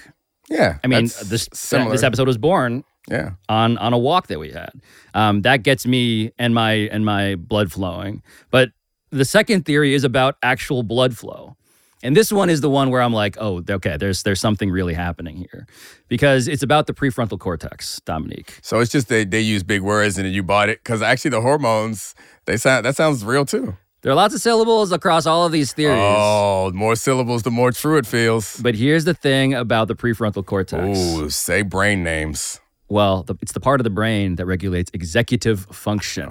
[0.48, 0.78] Yeah.
[0.85, 1.90] I mean, this similar.
[1.92, 3.30] this episode was born Yeah.
[3.48, 4.72] on on a walk that we had.
[5.14, 8.22] Um, that gets me and my and my blood flowing.
[8.50, 8.70] But
[9.11, 11.56] the second theory is about actual blood flow.
[12.02, 14.94] And this one is the one where I'm like, oh, okay, there's there's something really
[14.94, 15.66] happening here.
[16.09, 18.50] Because it's about the prefrontal cortex, Domonique.
[18.62, 20.78] So it's just they, they use big words and then you bought it.
[20.85, 23.76] Because actually the hormones, they sound that sounds real too.
[24.07, 25.99] There are lots of syllables across all of these theories.
[26.01, 28.57] Oh, the more syllables, the more true it feels.
[28.61, 30.97] But here's the thing about the prefrontal cortex.
[30.97, 32.61] Ooh, say brain names.
[32.88, 36.29] Well, the, it's the part of the brain that regulates executive function.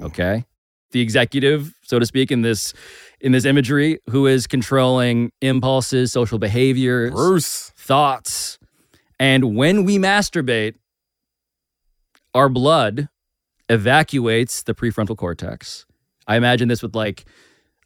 [0.00, 0.06] Oh.
[0.06, 0.44] Okay,
[0.92, 2.72] the executive, so to speak, in this
[3.20, 7.72] in this imagery, who is controlling impulses, social behaviors, Bruce.
[7.76, 8.56] thoughts,
[9.18, 10.76] and when we masturbate,
[12.34, 13.08] our blood
[13.68, 15.86] evacuates the prefrontal cortex.
[16.26, 17.24] I imagine this with like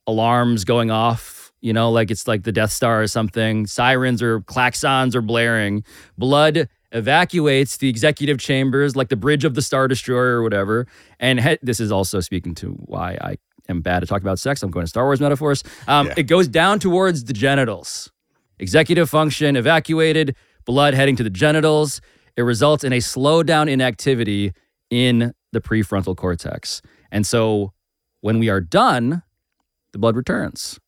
[0.07, 3.67] alarms going off, you know, like it's like the Death Star or something.
[3.67, 5.85] Sirens or klaxons are blaring.
[6.19, 10.87] Blood evacuates the executive chambers, like the bridge of the Star Destroyer or whatever.
[11.21, 13.37] And he- this is also speaking to why I
[13.69, 14.63] am bad at talking about sex.
[14.63, 15.63] I'm going to Star Wars metaphors.
[15.87, 16.15] Um, Yeah.
[16.17, 18.11] It goes down towards the genitals.
[18.59, 22.01] Executive function evacuated, blood heading to the genitals.
[22.37, 24.53] It results in a slowdown in activity
[24.91, 26.83] in the prefrontal cortex.
[27.13, 27.73] And so
[28.21, 29.23] when we are done,
[29.93, 30.79] the blood returns.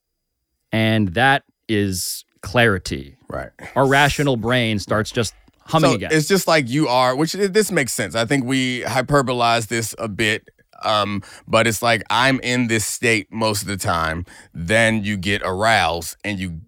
[0.70, 3.16] And that is clarity.
[3.28, 3.50] Right.
[3.76, 6.10] Our rational brain starts just humming so again.
[6.12, 8.14] It's just like you are, which this makes sense.
[8.14, 10.48] I think we hyperbolize this a bit.
[10.82, 14.26] Um, but it's like I'm in this state most of the time.
[14.52, 16.60] Then you get aroused and you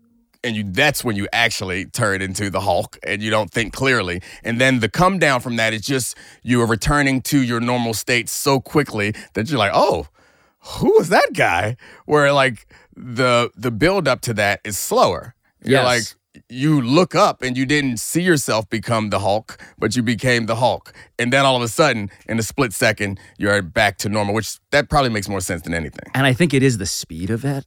[0.45, 4.23] and you that's when you actually turn into the Hulk and you don't think clearly.
[4.45, 7.95] And then the come down from that is just you are returning to your normal
[7.95, 10.07] state so quickly that you're like, oh,
[10.65, 11.77] who was that guy?
[12.07, 15.35] Where like the the build up to that is slower.
[15.65, 15.85] You're Yes.
[15.85, 16.05] like
[16.49, 20.57] you look up and you didn't see yourself become the Hulk, but you became the
[20.57, 20.93] Hulk.
[21.19, 24.59] And then all of a sudden, in a split second, you're back to normal, which
[24.71, 26.11] that probably makes more sense than anything.
[26.13, 27.65] and I think it is the speed of it.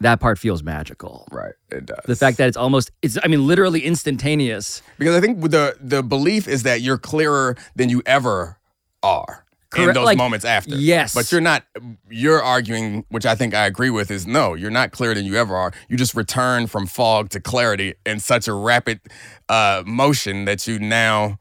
[0.00, 1.26] That part feels magical.
[1.32, 1.54] Right.
[1.70, 1.98] It does.
[2.06, 4.80] The fact that it's almost it's I mean literally instantaneous.
[4.98, 8.58] Because I think the the belief is that you're clearer than you ever
[9.02, 9.44] are
[9.76, 10.74] in those like, moments after.
[10.76, 11.14] yes.
[11.14, 11.64] But you're not
[12.08, 15.36] you're arguing, which I think I agree with, is no, you're not clearer than you
[15.36, 15.72] ever are.
[15.88, 19.00] You just return from fog to clarity in such a rapid
[19.48, 21.38] uh motion that you now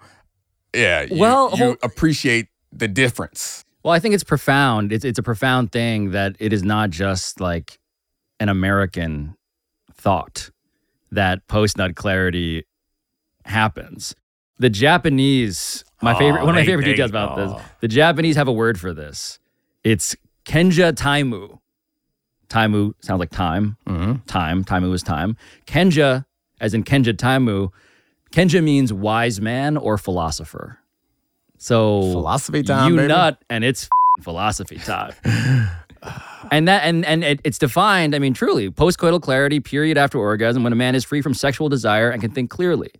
[0.75, 3.63] yeah, you, Well, you hold- appreciate the difference.
[3.83, 4.91] Well, I think it's profound.
[4.91, 7.79] It's it's a profound thing that it is not just like
[8.39, 9.35] an American
[9.93, 10.49] thought
[11.11, 12.65] that post nut clarity
[13.45, 14.13] happens.
[14.59, 17.61] The Japanese, my Oh, favorite, one of my favorite details about this.
[17.81, 19.39] The Japanese have a word for this.
[19.83, 20.15] It's
[20.45, 21.59] Kenja Taimu.
[22.49, 23.77] Taimu sounds like time.
[23.87, 24.23] Mm-hmm.
[24.25, 24.63] Time.
[24.63, 25.35] Taimu is time.
[25.65, 26.25] Kenja,
[26.59, 27.69] as in Kenja Taimu,
[28.31, 30.79] Kenja means wise man or philosopher.
[31.57, 33.07] So Philosophy time, You baby.
[33.09, 33.89] nut, and it's
[34.21, 35.13] philosophy time.
[36.51, 38.13] and that and and it, it's defined.
[38.15, 41.67] I mean, truly, postcoital clarity, period after orgasm, when a man is free from sexual
[41.69, 42.91] desire and can think clearly.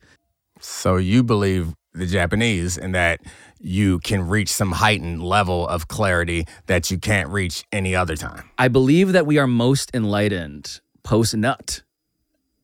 [0.60, 3.22] So you believe the Japanese in that
[3.60, 8.50] you can reach some heightened level of clarity that you can't reach any other time.
[8.58, 11.82] I believe that we are most enlightened post nut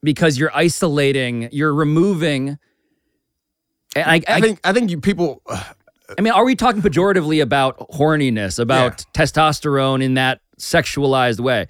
[0.03, 2.57] because you're isolating, you're removing.
[3.95, 5.41] And I, I think I think you people
[6.17, 11.67] I mean, are we talking pejoratively about horniness, about testosterone in that sexualized way?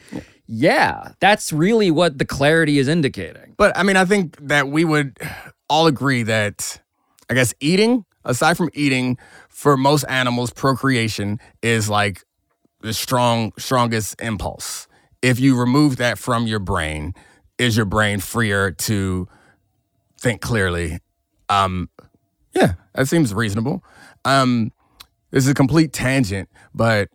[0.47, 3.55] Yeah, that's really what the clarity is indicating.
[3.57, 5.17] But I mean, I think that we would
[5.69, 6.81] all agree that,
[7.29, 9.17] I guess, eating, aside from eating,
[9.49, 12.23] for most animals, procreation is like
[12.81, 14.87] the strong, strongest impulse.
[15.21, 17.13] If you remove that from your brain,
[17.57, 19.27] is your brain freer to
[20.19, 20.99] think clearly?
[21.49, 21.89] Um,
[22.53, 23.83] yeah, that seems reasonable.
[24.25, 24.71] Um,
[25.31, 27.09] this is a complete tangent, but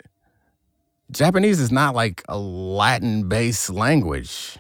[1.11, 4.59] Japanese is not like a Latin-based language.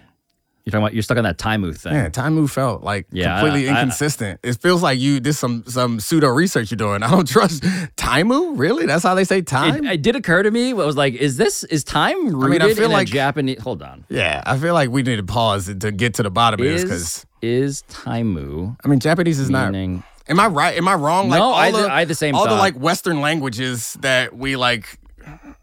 [0.68, 1.94] You're talking about you're stuck on that Taimu thing.
[1.94, 4.38] Yeah, Taimu felt like Yeah, completely I- I- inconsistent.
[4.42, 7.02] it feels like you did some some pseudo research you're doing.
[7.06, 7.62] I don't trust
[7.96, 8.58] Taimu.
[8.58, 8.84] Really?
[8.84, 9.86] That's how they say time?
[9.86, 10.70] It, it did occur to me.
[10.72, 13.62] I was like, is this is time rooted I feel in like- Japanese?
[13.62, 14.04] Hold on.
[14.10, 16.82] yeah, I feel like we need to pause to get to the bottom of this
[16.82, 18.76] because is Taimu?
[18.84, 19.74] I mean Japanese is not.
[19.74, 20.02] Am
[20.38, 20.76] I right?
[20.76, 21.30] Am I wrong?
[21.30, 24.36] Like No, all I the, I had the same All the like Western languages that
[24.36, 24.98] we like,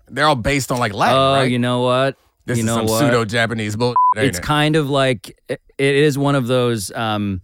[0.10, 1.44] they're all based on like Latin, Oh, right?
[1.52, 2.18] you know what?
[2.46, 3.96] This you is know some pseudo Japanese bullshit.
[4.18, 4.42] it's it?
[4.44, 7.42] kind of like it, is one of those um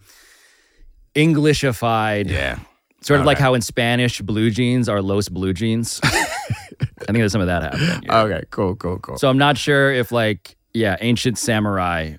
[1.15, 2.29] Englishified.
[2.29, 2.59] Yeah.
[3.01, 5.99] Sort of like how in Spanish blue jeans are los blue jeans.
[6.03, 6.13] I
[7.05, 7.87] think there's some of that happening.
[8.03, 8.11] here.
[8.11, 9.17] Okay, cool, cool, cool.
[9.17, 12.15] So I'm not sure if like yeah, ancient samurai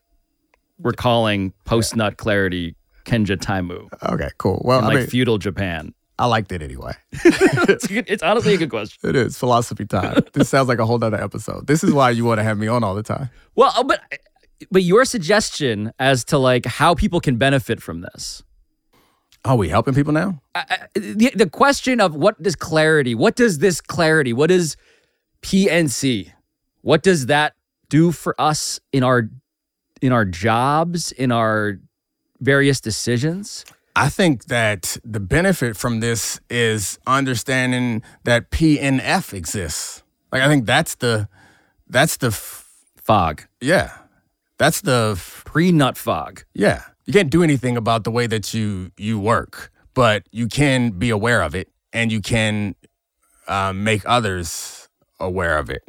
[0.79, 3.89] were calling post nut clarity Kenja Taimu.
[4.13, 4.61] Okay, cool.
[4.65, 5.95] Well, in I like mean- feudal Japan.
[6.19, 6.93] I liked it anyway.
[7.13, 9.11] it's, good- it's honestly a good question.
[9.11, 10.23] It is philosophy time.
[10.33, 11.67] this sounds like a whole other episode.
[11.67, 13.31] This is why you want to have me on all the time.
[13.55, 14.01] Well, uh, but
[14.71, 18.43] but your suggestion as to like how people can benefit from this.
[19.45, 20.41] Are we helping people now?
[20.95, 24.77] The, the question of what does clarity, what does this clarity, what is
[25.43, 26.31] PNC?
[26.83, 27.55] What does that
[27.89, 29.29] do for us in our
[30.01, 31.79] in our jobs, in our
[32.41, 33.65] various decisions?
[33.95, 40.03] I think that the benefit from this is understanding that PNF exists.
[40.33, 41.29] Like I think that's the
[41.89, 43.43] that's the f- fog.
[43.61, 43.93] Yeah.
[44.57, 46.45] That's the f- pre-nut fog.
[46.55, 46.83] Yeah.
[47.05, 51.11] You can't do anything about the way that you you work, but you can be
[51.11, 52.75] aware of it and you can
[53.47, 54.89] uh, make others
[55.21, 55.83] aware of it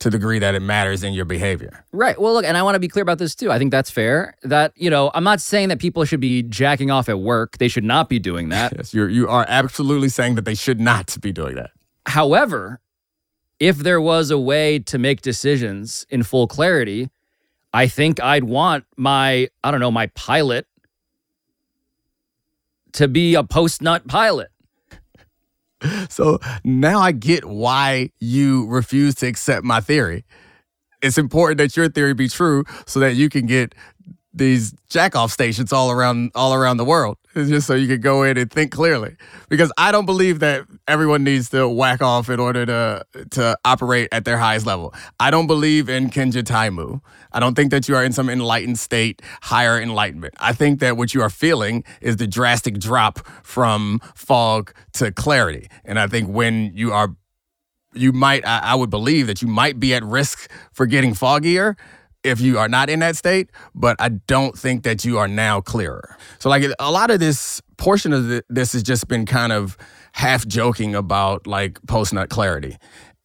[0.00, 1.84] to the degree that it matters in your behavior.
[1.92, 2.20] Right.
[2.20, 3.50] Well, look, and I want to be clear about this too.
[3.50, 4.34] I think that's fair.
[4.42, 7.58] That, you know, I'm not saying that people should be jacking off at work.
[7.58, 8.64] They should not be doing that.
[8.76, 11.70] Yes, you're you are absolutely saying that they should not be doing that.
[12.06, 12.80] However,
[13.60, 17.10] if there was a way to make decisions in full clarity,
[17.72, 20.66] I think I'd want my, I don't know, my pilot
[22.92, 24.48] to be a post nut pilot.
[26.08, 30.24] So now I get why you refuse to accept my theory.
[31.02, 33.74] It's important that your theory be true so that you can get
[34.32, 37.18] these jack off stations all around all around the world.
[37.34, 39.16] It's just so you can go in and think clearly.
[39.48, 44.08] Because I don't believe that everyone needs to whack off in order to to operate
[44.12, 44.94] at their highest level.
[45.18, 47.00] I don't believe in Kenja Taimu.
[47.32, 50.34] I don't think that you are in some enlightened state, higher enlightenment.
[50.38, 55.68] I think that what you are feeling is the drastic drop from fog to clarity.
[55.84, 57.16] And I think when you are
[57.94, 61.76] you might I, I would believe that you might be at risk for getting foggier
[62.24, 65.60] if you are not in that state but i don't think that you are now
[65.60, 66.16] clearer.
[66.38, 69.76] So like a lot of this portion of the, this has just been kind of
[70.12, 72.76] half joking about like post nut clarity.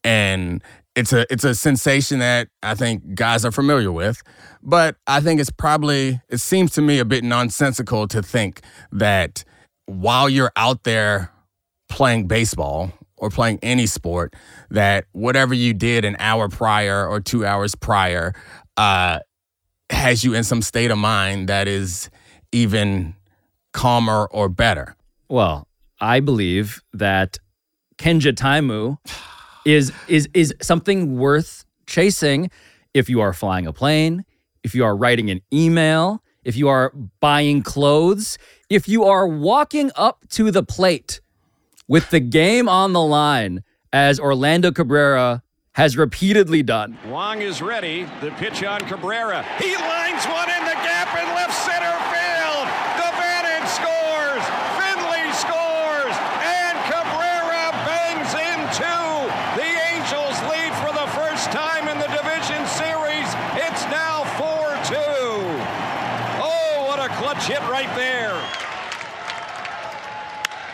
[0.03, 0.63] And
[0.95, 4.23] it's a it's a sensation that i think guys are familiar with
[4.63, 9.43] but i think it's probably it seems to me a bit nonsensical to think that
[9.85, 11.31] while you're out there
[11.89, 14.33] playing baseball or playing any sport
[14.71, 18.33] that whatever you did an hour prior or two hours prior
[18.79, 19.19] uh,
[19.89, 22.09] has you in some state of mind that is
[22.53, 23.13] even
[23.73, 24.95] calmer or better.
[25.27, 25.67] Well,
[25.99, 27.39] I believe that
[27.97, 28.97] Kenja Taimu
[29.65, 32.49] is is is something worth chasing
[32.93, 34.23] if you are flying a plane,
[34.63, 38.37] if you are writing an email, if you are buying clothes,
[38.69, 41.19] if you are walking up to the plate
[41.89, 43.61] with the game on the line
[43.91, 45.43] as Orlando Cabrera
[45.79, 46.99] has repeatedly done.
[47.07, 48.03] Wong is ready.
[48.19, 49.47] The pitch on Cabrera.
[49.63, 50.59] He lines one in
[51.39, 52.67] left center field.
[52.99, 54.43] DaVanon scores.
[54.75, 56.15] Finley scores.
[56.43, 59.09] And Cabrera bangs in two.
[59.55, 63.29] The Angels lead for the first time in the division series.
[63.55, 64.99] It's now 4 2.
[66.43, 68.35] Oh, what a clutch hit right there.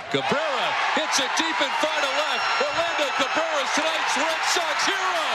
[0.09, 2.45] Cabrera hits it deep and far to left.
[2.57, 5.27] Orlando Cabrera's tonight's Red Sox hero.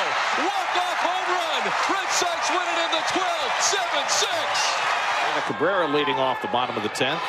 [0.48, 1.62] Walk-off home run.
[1.92, 3.56] Red Sox win it in the 12th,
[4.16, 5.44] 7-6.
[5.44, 7.20] Cabrera leading off the bottom of the 10th.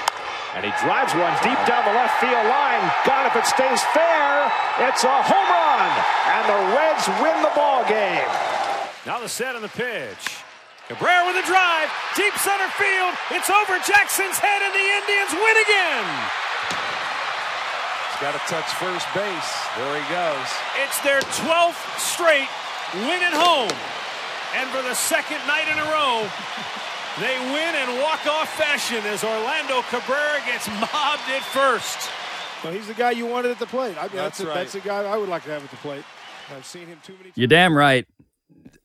[0.56, 2.84] And he drives one deep down the left field line.
[3.04, 4.48] God, if it stays fair,
[4.88, 5.92] it's a home run.
[6.32, 8.28] And the Reds win the ball game.
[9.06, 10.44] Now the set and the pitch.
[10.88, 11.92] Cabrera with a drive.
[12.16, 13.16] Deep center field.
[13.32, 16.08] It's over Jackson's head, and the Indians win again.
[18.22, 19.52] He's got to touch first base.
[19.78, 20.48] There he goes.
[20.86, 22.46] It's their 12th straight
[22.94, 23.74] win at home.
[24.54, 26.30] And for the second night in a row,
[27.18, 32.12] they win in walk-off fashion as Orlando Cabrera gets mobbed at first.
[32.64, 33.98] Well, he's the guy you wanted at the plate.
[33.98, 34.54] I mean, that's, That's a, right.
[34.56, 36.04] that's a guy I would like to have at the plate.
[36.56, 38.08] I've seen him too many You're damn right.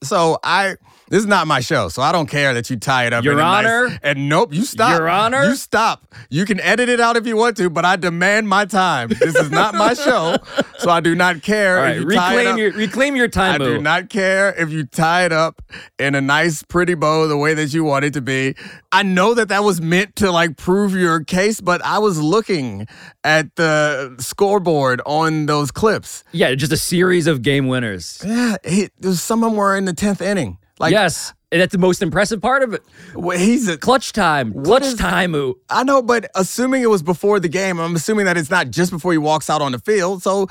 [0.03, 0.75] So I
[1.09, 3.23] this is not my show, so I don't care that you tie it up.
[3.23, 3.99] Your in a nice- Honor?
[4.03, 4.91] and nope, you stop.
[4.91, 5.45] Your Honor?
[5.45, 6.13] you stop.
[6.29, 9.09] You can edit it out if you want to, but I demand my time.
[9.09, 10.35] This is not my show,
[10.79, 11.77] so I do not care.
[11.77, 13.61] All right, you reclaim your reclaim your time.
[13.61, 15.61] I do not care if you tie it up
[15.97, 18.55] in a nice, pretty bow the way that you want it to be.
[18.91, 22.87] I know that that was meant to like prove your case, but I was looking
[23.23, 26.23] at the scoreboard on those clips.
[26.33, 28.21] Yeah, just a series of game winners.
[28.25, 30.57] Yeah, it, there's some of them were in the tenth inning.
[30.79, 32.83] Like, yes, And that's the most impressive part of it.
[33.15, 34.53] Well, he's a clutch time.
[34.63, 35.35] Clutch time.
[35.69, 38.91] I know, but assuming it was before the game, I'm assuming that it's not just
[38.91, 40.21] before he walks out on the field.
[40.21, 40.47] So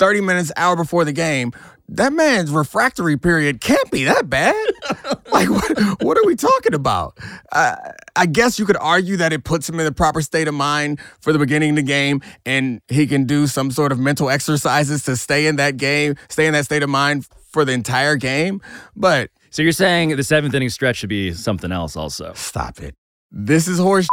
[0.00, 1.52] 30 minutes, hour before the game,
[1.88, 4.54] that man's refractory period can't be that bad.
[5.32, 7.18] like, what, what are we talking about?
[7.52, 7.76] Uh,
[8.16, 11.00] I guess you could argue that it puts him in the proper state of mind
[11.20, 15.04] for the beginning of the game, and he can do some sort of mental exercises
[15.04, 18.60] to stay in that game, stay in that state of mind for the entire game.
[18.96, 22.32] But So you're saying the seventh inning stretch should be something else also.
[22.34, 22.94] Stop it.
[23.30, 24.08] This is horse.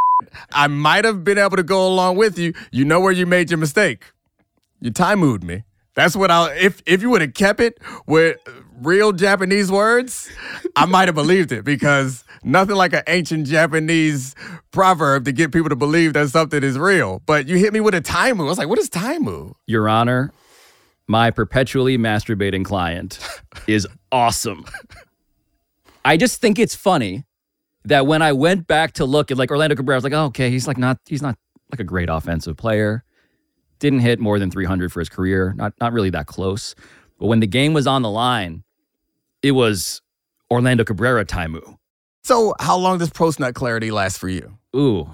[0.53, 2.53] I might have been able to go along with you.
[2.71, 4.11] You know where you made your mistake.
[4.81, 5.63] You time moved me.
[5.95, 6.45] That's what I'll.
[6.45, 8.37] If if you would have kept it with
[8.81, 10.29] real Japanese words,
[10.75, 14.35] I might have believed it because nothing like an ancient Japanese
[14.71, 17.21] proverb to get people to believe that something is real.
[17.25, 18.47] But you hit me with a time move.
[18.47, 19.53] I was like, what is time move?
[19.67, 20.31] Your Honor,
[21.09, 23.19] my perpetually masturbating client
[23.67, 24.63] is awesome.
[26.05, 27.25] I just think it's funny
[27.83, 30.25] that when I went back to look at like Orlando Cabrera, I was like, oh,
[30.25, 31.35] okay, he's like not he's not
[31.71, 33.03] like a great offensive player.
[33.79, 35.53] Didn't hit more than 300 for his career.
[35.57, 36.75] Not not really that close.
[37.17, 38.63] But when the game was on the line,
[39.41, 40.01] it was
[40.51, 41.77] Orlando Cabrera Taimu.
[42.23, 44.57] So how long does post nut clarity last for you?
[44.75, 45.09] Ooh.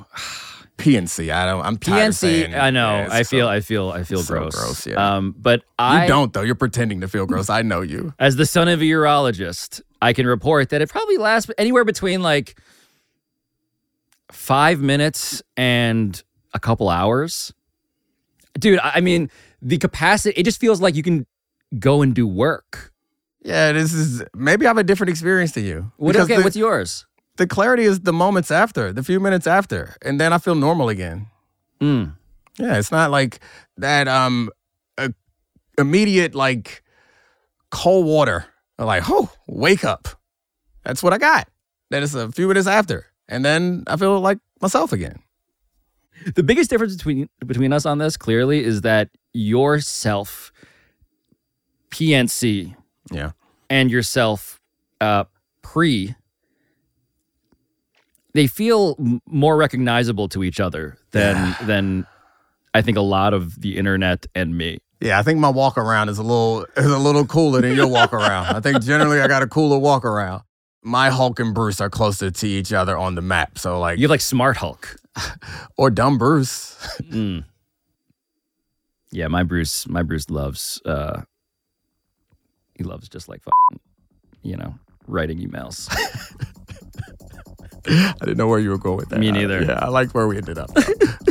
[0.78, 1.34] PNC.
[1.34, 1.62] I don't.
[1.66, 2.60] I'm tired of saying PNC.
[2.60, 2.90] I know.
[2.98, 4.56] Yeah, I feel I feel I feel so gross.
[4.56, 5.16] gross, yeah.
[5.16, 6.42] Um, but I you don't though.
[6.42, 7.50] You're pretending to feel gross.
[7.50, 8.14] I know you.
[8.20, 12.22] as the son of a urologist, I can report that it probably lasts anywhere between
[12.22, 12.60] like
[14.32, 16.22] five minutes and
[16.54, 17.54] a couple hours.
[18.60, 19.30] Dude, I mean,
[19.62, 21.26] the capacity, it just feels like you can
[21.80, 22.94] go and do work.
[23.42, 25.92] Yeah, this is maybe I have a different experience to you.
[25.98, 27.06] What, okay, the- what's yours?
[27.38, 30.88] The clarity is the moments after, the few minutes after, and then I feel normal
[30.90, 31.28] again.
[31.82, 32.16] Mm.
[32.58, 33.40] Yeah, it's not like
[33.78, 34.50] that um
[34.98, 35.10] uh,
[35.78, 36.82] immediate like
[37.72, 38.46] cold water.
[38.78, 40.08] Like, oh, wake up.
[40.84, 41.48] That's what I got.
[41.92, 45.20] Then it's a few minutes after, and then I feel like myself again.
[46.36, 50.52] The biggest difference between between us on this clearly is that yourself
[51.92, 52.76] PNC
[53.12, 53.32] Yeah.
[53.70, 54.60] and yourself
[55.02, 55.26] uh
[55.62, 56.16] pre
[58.36, 62.06] they feel more recognizable to each other than than
[62.74, 64.80] I think a lot of the internet and me.
[65.00, 67.88] Yeah, I think my walk around is a little is a little cooler than your
[67.88, 68.48] walk around.
[68.48, 70.44] I think generally I got a cooler walk around.
[70.84, 73.58] My Hulk and Bruce are closer to each other on the map.
[73.58, 74.98] So like You have like smart Hulk.
[75.78, 76.76] or dumb Bruce.
[77.04, 77.46] Mm.
[79.12, 81.22] Yeah, my Bruce, my Bruce loves uh
[82.78, 83.80] he loves just like fucking,
[84.44, 84.76] you know,
[85.08, 85.90] writing emails.
[87.88, 89.20] I didn't know where you were going with that.
[89.20, 89.64] Me I- neither.
[89.64, 90.72] yeah, I like where we ended up.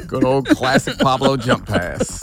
[0.07, 2.22] Good old classic Pablo jump pass.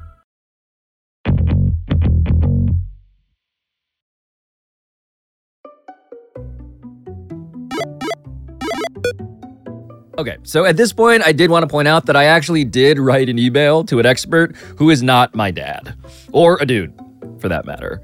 [10.17, 12.99] Okay, so at this point, I did want to point out that I actually did
[12.99, 15.95] write an email to an expert who is not my dad,
[16.31, 16.93] or a dude,
[17.39, 18.01] for that matter.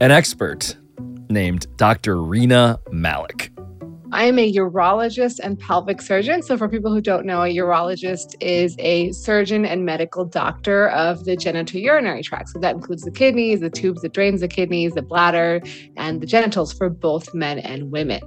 [0.00, 0.76] An expert
[1.28, 2.22] named Dr.
[2.22, 3.52] Rena Malik.
[4.12, 6.42] I am a urologist and pelvic surgeon.
[6.42, 11.24] So, for people who don't know, a urologist is a surgeon and medical doctor of
[11.24, 12.48] the genitourinary tract.
[12.48, 15.60] So, that includes the kidneys, the tubes that drains the kidneys, the bladder,
[15.96, 18.20] and the genitals for both men and women.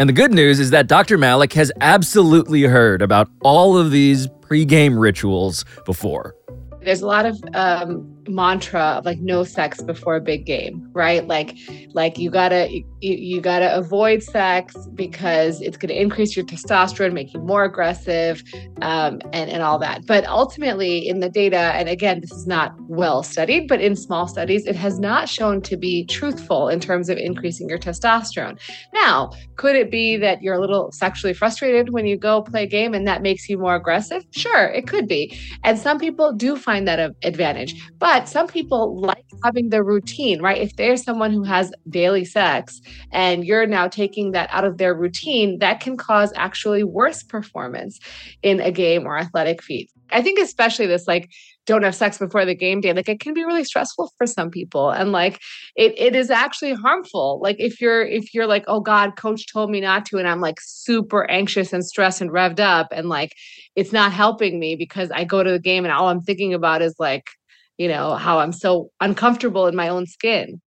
[0.00, 1.16] And the good news is that Dr.
[1.16, 6.34] Malik has absolutely heard about all of these pregame rituals before.
[6.82, 11.26] There's a lot of um, mantra of like no sex before a big game, right?
[11.26, 11.56] Like,
[11.92, 17.32] like you gotta you, you gotta avoid sex because it's gonna increase your testosterone, make
[17.34, 18.42] you more aggressive,
[18.82, 20.06] um, and and all that.
[20.06, 24.26] But ultimately, in the data, and again, this is not well studied, but in small
[24.26, 28.58] studies, it has not shown to be truthful in terms of increasing your testosterone.
[28.92, 32.66] Now, could it be that you're a little sexually frustrated when you go play a
[32.66, 34.24] game and that makes you more aggressive?
[34.30, 35.38] Sure, it could be.
[35.62, 37.74] And some people do find that an advantage.
[37.98, 40.60] But some people like having the routine, right?
[40.60, 42.80] If there's someone who has daily sex
[43.12, 47.98] and you're now taking that out of their routine, that can cause actually worse performance
[48.42, 49.90] in a game or athletic feat.
[50.10, 51.30] I think especially this like
[51.66, 54.50] don't have sex before the game day, like it can be really stressful for some
[54.50, 54.90] people.
[54.90, 55.40] And like
[55.76, 57.40] it it is actually harmful.
[57.42, 60.40] Like if you're if you're like, oh God, coach told me not to, and I'm
[60.40, 63.32] like super anxious and stressed and revved up, and like
[63.76, 66.82] it's not helping me because I go to the game and all I'm thinking about
[66.82, 67.30] is like,
[67.78, 70.60] you know, how I'm so uncomfortable in my own skin.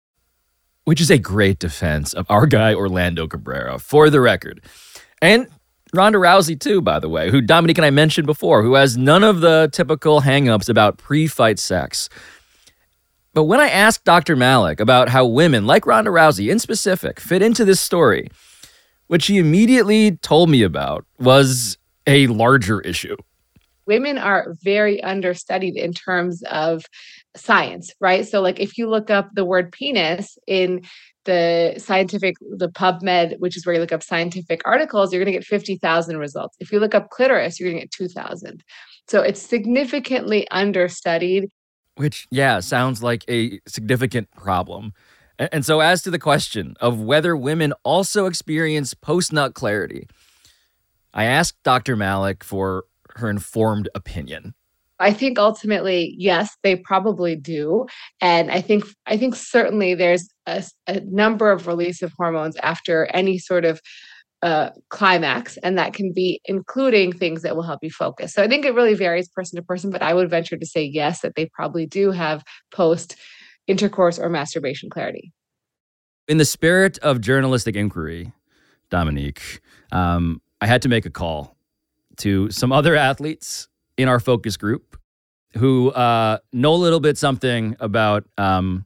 [0.86, 4.62] which is a great defense of our guy Orlando Cabrera, for the record.
[5.22, 5.47] And
[5.93, 9.24] Ronda Rousey, too, by the way, who Domonique and I mentioned before, who has none
[9.24, 12.08] of the typical hangups about pre fight sex.
[13.34, 14.36] But when I asked Dr.
[14.36, 18.30] Malik about how women, like Ronda Rousey in specific, fit into this story,
[19.08, 21.78] what she immediately told me about was
[22.08, 23.16] a larger issue.
[23.88, 26.84] Women are very understudied in terms of
[27.36, 28.28] science, right?
[28.28, 30.82] So, like, if you look up the word penis in
[31.26, 35.40] the scientific, the PubMed, which is where you look up scientific articles, you're going to
[35.40, 36.56] get 50,000 results.
[36.60, 38.64] If you look up clitoris, you're going to get 2,000.
[39.08, 41.50] So, it's significantly understudied.
[41.96, 44.94] Which, yeah, sounds like a significant problem.
[45.40, 50.08] And so, as to the question of whether women also experience post nut clarity,
[51.14, 51.96] I asked Dr.
[51.96, 52.86] Malik for
[53.18, 54.53] her informed opinion.
[54.99, 57.86] I think ultimately, yes, they probably do,
[58.20, 60.63] and I think I think certainly there's a
[61.01, 63.80] number of release of hormones after any sort of
[64.41, 68.34] uh, climax, and that can be including things that will help you focus.
[68.34, 70.84] So I think it really varies person to person, but I would venture to say
[70.84, 73.15] yes, that they probably do have post
[73.68, 75.32] intercourse or masturbation clarity.
[76.28, 78.32] In the spirit of journalistic inquiry,
[78.91, 79.59] Domonique,
[79.91, 81.57] um, I had to make a call
[82.18, 84.97] to some other athletes in our focus group
[85.57, 88.86] who uh, know a little bit something about, um,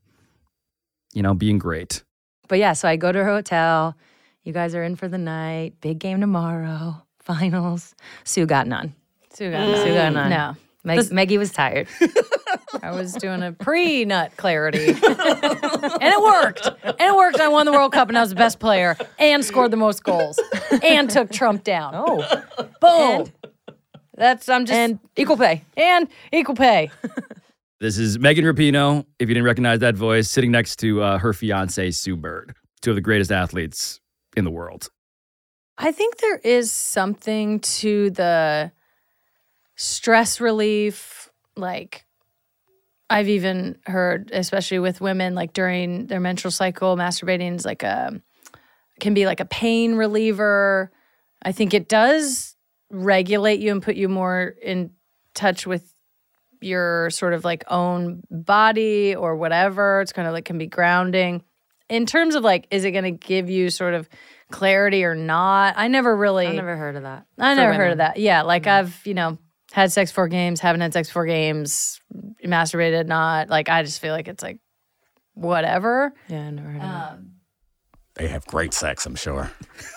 [1.13, 2.03] you know, being great.
[2.47, 3.95] But yeah, so I go to her hotel.
[4.43, 5.73] You guys are in for the night.
[5.81, 7.01] Big game tomorrow.
[7.19, 7.93] Finals.
[8.23, 8.93] Sue got none.
[9.33, 9.85] Sue got none.
[9.85, 10.29] Sue got none.
[10.29, 10.55] No.
[10.83, 11.87] Meg- This- Maggie was tired.
[12.81, 14.87] I was doing a pre nut clarity.
[14.87, 16.67] and it worked.
[16.83, 17.39] And it worked.
[17.39, 20.03] I won the World Cup and I was the best player and scored the most
[20.03, 20.39] goals
[20.83, 21.93] and took Trump down.
[21.95, 22.43] Oh.
[22.79, 23.31] Boom.
[24.15, 24.75] That's, I'm just.
[24.75, 25.63] And equal pay.
[25.75, 26.91] And equal pay.
[27.79, 31.33] This is Megan Rapinoe, if you didn't recognize that voice, sitting next to uh, her
[31.33, 33.99] fiance, Sue Bird, two of the greatest athletes
[34.37, 34.89] in the world.
[35.79, 38.71] I think there is something to the
[39.75, 41.31] stress relief.
[41.57, 42.05] Like,
[43.11, 48.21] I've even heard, especially with women, like during their menstrual cycle, masturbating is like a
[49.01, 50.91] can be like a pain reliever.
[51.41, 52.55] I think it does
[52.89, 54.91] regulate you and put you more in
[55.33, 55.93] touch with
[56.61, 59.99] your sort of like own body or whatever.
[59.99, 61.43] It's kind of like can be grounding.
[61.89, 64.07] In terms of like, is it going to give you sort of
[64.51, 65.73] clarity or not?
[65.75, 66.47] I never really.
[66.47, 67.25] I never heard of that.
[67.37, 68.15] I never heard of that.
[68.15, 68.85] Yeah, like mm-hmm.
[68.87, 69.37] I've you know
[69.71, 72.01] had sex four games, haven't had sex four games,
[72.45, 73.49] masturbated not.
[73.49, 74.59] Like I just feel like it's like
[75.33, 76.13] whatever.
[76.27, 77.11] Yeah, I never heard of that.
[77.13, 77.31] Um,
[78.15, 79.51] they have great sex, I'm sure.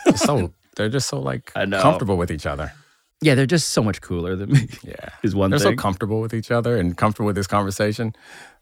[0.05, 1.81] They're so they're just so like know.
[1.81, 2.73] comfortable with each other.
[3.21, 4.69] Yeah, they're just so much cooler than me.
[4.83, 5.79] Yeah, is one they're thing.
[5.79, 8.15] so comfortable with each other and comfortable with this conversation.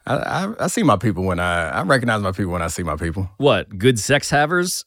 [0.06, 2.82] I, I, I see my people when I I recognize my people when I see
[2.82, 3.30] my people.
[3.36, 4.84] What good sex havers?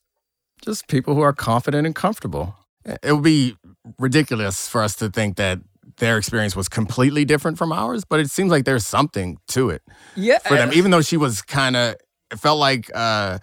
[0.61, 2.55] Just people who are confident and comfortable.
[3.03, 3.57] It would be
[3.99, 5.59] ridiculous for us to think that
[5.97, 9.81] their experience was completely different from ours, but it seems like there's something to it
[10.15, 10.39] Yeah.
[10.39, 10.71] for them.
[10.73, 11.95] Even though she was kind of,
[12.31, 13.39] it felt like uh,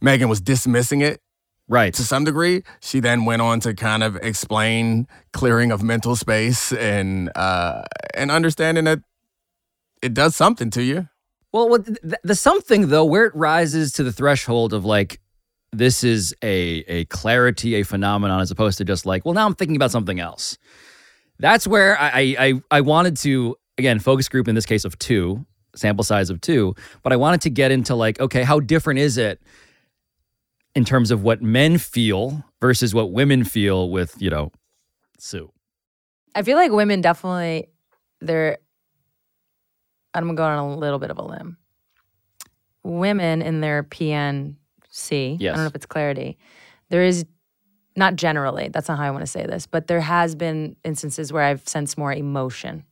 [0.00, 1.20] Megan was dismissing it.
[1.66, 1.94] Right.
[1.94, 6.72] To some degree, she then went on to kind of explain clearing of mental space
[6.72, 7.82] and uh,
[8.14, 9.00] and understanding that
[10.02, 11.08] it does something to you.
[11.52, 15.20] Well, what the, the something though, where it rises to the threshold of like,
[15.72, 19.54] this is a a clarity, a phenomenon, as opposed to just like, well, now I'm
[19.54, 20.58] thinking about something else.
[21.38, 25.44] That's where I I I, wanted to again focus group in this case of two
[25.74, 29.18] sample size of two, but I wanted to get into like, okay, how different is
[29.18, 29.42] it
[30.74, 34.52] in terms of what men feel versus what women feel with you know
[35.18, 35.50] Sue.
[36.34, 37.68] I feel like women definitely
[38.20, 38.58] they're
[40.14, 41.58] I'm gonna go on a little bit of a limb.
[42.84, 44.54] Women in their PNC,
[45.34, 46.38] I don't know if it's clarity.
[46.90, 47.24] There is
[47.96, 51.32] not generally, that's not how I want to say this, but there has been instances
[51.32, 52.84] where I've sensed more emotion,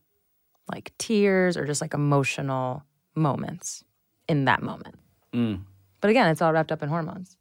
[0.71, 2.83] like tears or just like emotional
[3.15, 3.83] moments
[4.27, 4.95] in that moment.
[5.33, 5.61] Mm.
[6.01, 7.37] But again, it's all wrapped up in hormones.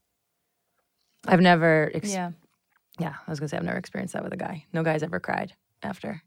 [1.26, 2.32] I've never ex- Yeah.
[2.98, 4.66] Yeah, I was gonna say I've never experienced that with a guy.
[4.72, 6.22] No guy's ever cried after.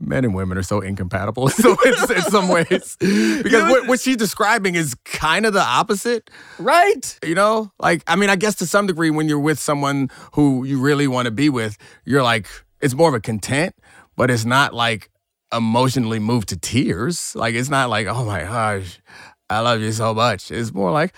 [0.00, 4.16] Men and women are so incompatible so in, in some ways because what, what she's
[4.16, 8.66] describing is kind of the opposite right you know like i mean i guess to
[8.66, 12.46] some degree when you're with someone who you really want to be with you're like
[12.80, 13.74] it's more of a content
[14.14, 15.10] but it's not like
[15.52, 17.34] emotionally moved to tears.
[17.34, 19.00] Like it's not like, oh my gosh,
[19.48, 20.50] I love you so much.
[20.50, 21.14] It's more like,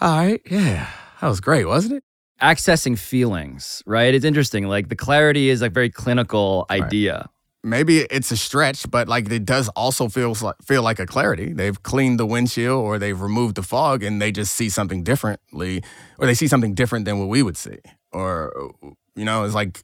[0.00, 0.88] all right, yeah,
[1.20, 2.04] that was great, wasn't it?
[2.40, 4.14] Accessing feelings, right?
[4.14, 4.68] It's interesting.
[4.68, 7.28] Like the clarity is like very clinical idea.
[7.66, 11.52] Maybe it's a stretch, but like it does also feels like feel like a clarity.
[11.52, 15.82] They've cleaned the windshield or they've removed the fog and they just see something differently
[16.18, 17.78] or they see something different than what we would see.
[18.12, 18.72] Or
[19.16, 19.82] you know, it's like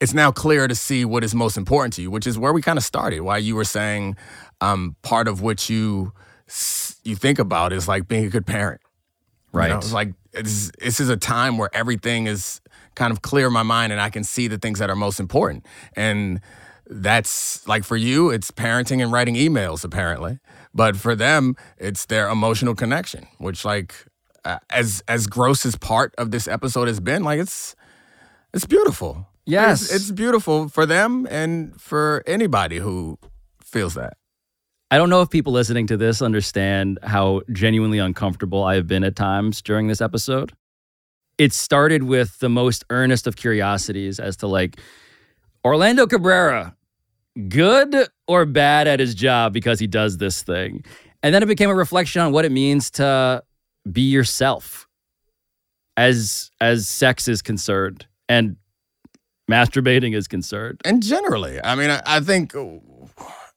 [0.00, 2.60] it's now clear to see what is most important to you, which is where we
[2.60, 3.20] kind of started.
[3.20, 4.16] Why you were saying
[4.60, 6.12] um, part of what you
[7.04, 8.80] you think about is like being a good parent.
[9.52, 9.68] Right.
[9.68, 12.60] You know, it's like it's, this is a time where everything is
[12.94, 15.20] kind of clear in my mind and I can see the things that are most
[15.20, 15.66] important.
[15.94, 16.40] And
[16.86, 20.38] that's like for you, it's parenting and writing emails, apparently.
[20.74, 23.94] But for them, it's their emotional connection, which like
[24.44, 27.74] uh, as as gross as part of this episode has been, like it's
[28.52, 29.28] it's beautiful.
[29.44, 29.82] Yes.
[29.82, 33.18] It's, it's beautiful for them and for anybody who
[33.62, 34.16] feels that.
[34.90, 39.04] I don't know if people listening to this understand how genuinely uncomfortable I have been
[39.04, 40.52] at times during this episode.
[41.38, 44.78] It started with the most earnest of curiosities as to like
[45.64, 46.76] Orlando Cabrera,
[47.48, 50.84] good or bad at his job because he does this thing.
[51.22, 53.42] And then it became a reflection on what it means to
[53.90, 54.88] be yourself
[55.96, 58.56] as as sex is concerned and
[59.50, 60.80] masturbating is concerned.
[60.84, 62.64] And generally, I mean, I, I think uh,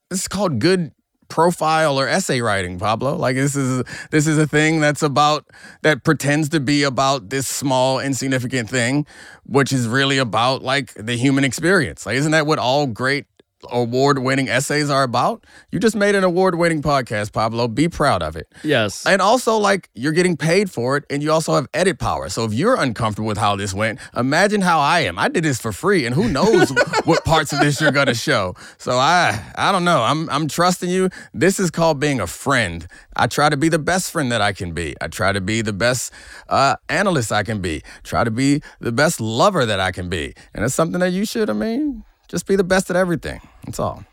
[0.09, 0.91] this is called good
[1.29, 3.15] profile or essay writing pablo.
[3.15, 5.45] Like this is this is a thing that's about
[5.81, 9.05] that pretends to be about this small insignificant thing
[9.45, 12.05] which is really about like the human experience.
[12.05, 13.25] Like isn't that what all great
[13.71, 15.43] award winning essays are about.
[15.71, 17.67] You just made an award winning podcast, Pablo.
[17.67, 18.47] Be proud of it.
[18.63, 19.05] Yes.
[19.05, 22.29] And also, like, you're getting paid for it and you also have edit power.
[22.29, 25.17] So if you're uncomfortable with how this went, imagine how I am.
[25.19, 26.69] I did this for free and who knows
[27.05, 28.55] what parts of this you're going to show.
[28.77, 30.03] So I I don't know.
[30.03, 31.09] I'm I'm trusting you.
[31.33, 32.87] This is called being a friend.
[33.15, 34.95] I try to be the best friend that I can be.
[35.01, 36.11] I try to be the best
[36.49, 37.81] uh, analyst I can be.
[38.03, 40.33] Try to be the best lover that I can be.
[40.53, 42.03] And it's something that you should, I mean,
[42.35, 43.39] just be the best at everything.
[43.63, 44.03] That's all.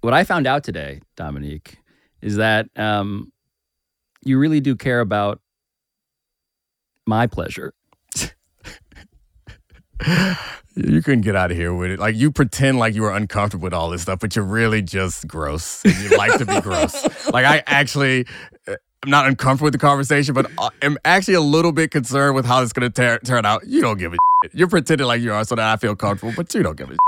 [0.00, 1.74] What I found out today, Domonique,
[2.22, 3.32] is that um,
[4.24, 5.40] you really do care about
[7.06, 7.72] my pleasure.
[10.80, 11.98] You couldn't get out of here with it.
[11.98, 15.26] Like you pretend like you were uncomfortable with all this stuff, but you're really just
[15.26, 15.84] gross.
[15.84, 17.28] And you like to be gross.
[17.32, 18.24] Like I actually,
[18.68, 22.36] uh, I'm not uncomfortable with the conversation, but I- am actually a little bit concerned
[22.36, 23.66] with how it's going to turn out.
[23.66, 24.54] You don't give a shit.
[24.54, 26.92] You're pretending like you are so that I feel comfortable, but you don't give a
[26.92, 26.98] shit.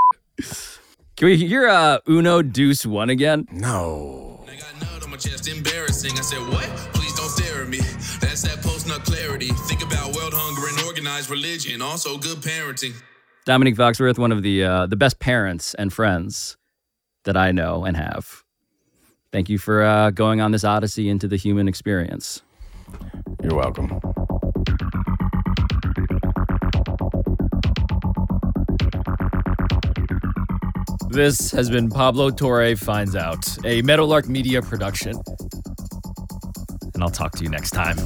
[1.16, 3.46] Can we hear uh, Uno Deuce One again?
[3.52, 4.44] No.
[4.48, 6.12] I got nut on my chest, embarrassing.
[6.12, 6.64] I said, What?
[6.94, 7.78] Please don't stare at me.
[8.20, 9.48] That's that post nut clarity.
[9.68, 11.82] Think about world hunger and organized religion.
[11.82, 12.94] Also, good parenting.
[13.46, 16.56] Domonique Foxworth, one of the uh, the best parents and friends
[17.24, 18.42] that I know and have.
[19.32, 22.42] Thank you for uh, going on this odyssey into the human experience.
[23.42, 24.00] You're welcome.
[31.10, 35.20] This has been Pablo Torre Finds Out, a Meadowlark Media production.
[36.94, 37.96] And I'll talk to you next time.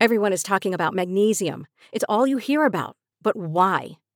[0.00, 1.68] Everyone is talking about magnesium.
[1.92, 2.96] It's all you hear about.
[3.22, 3.98] But why?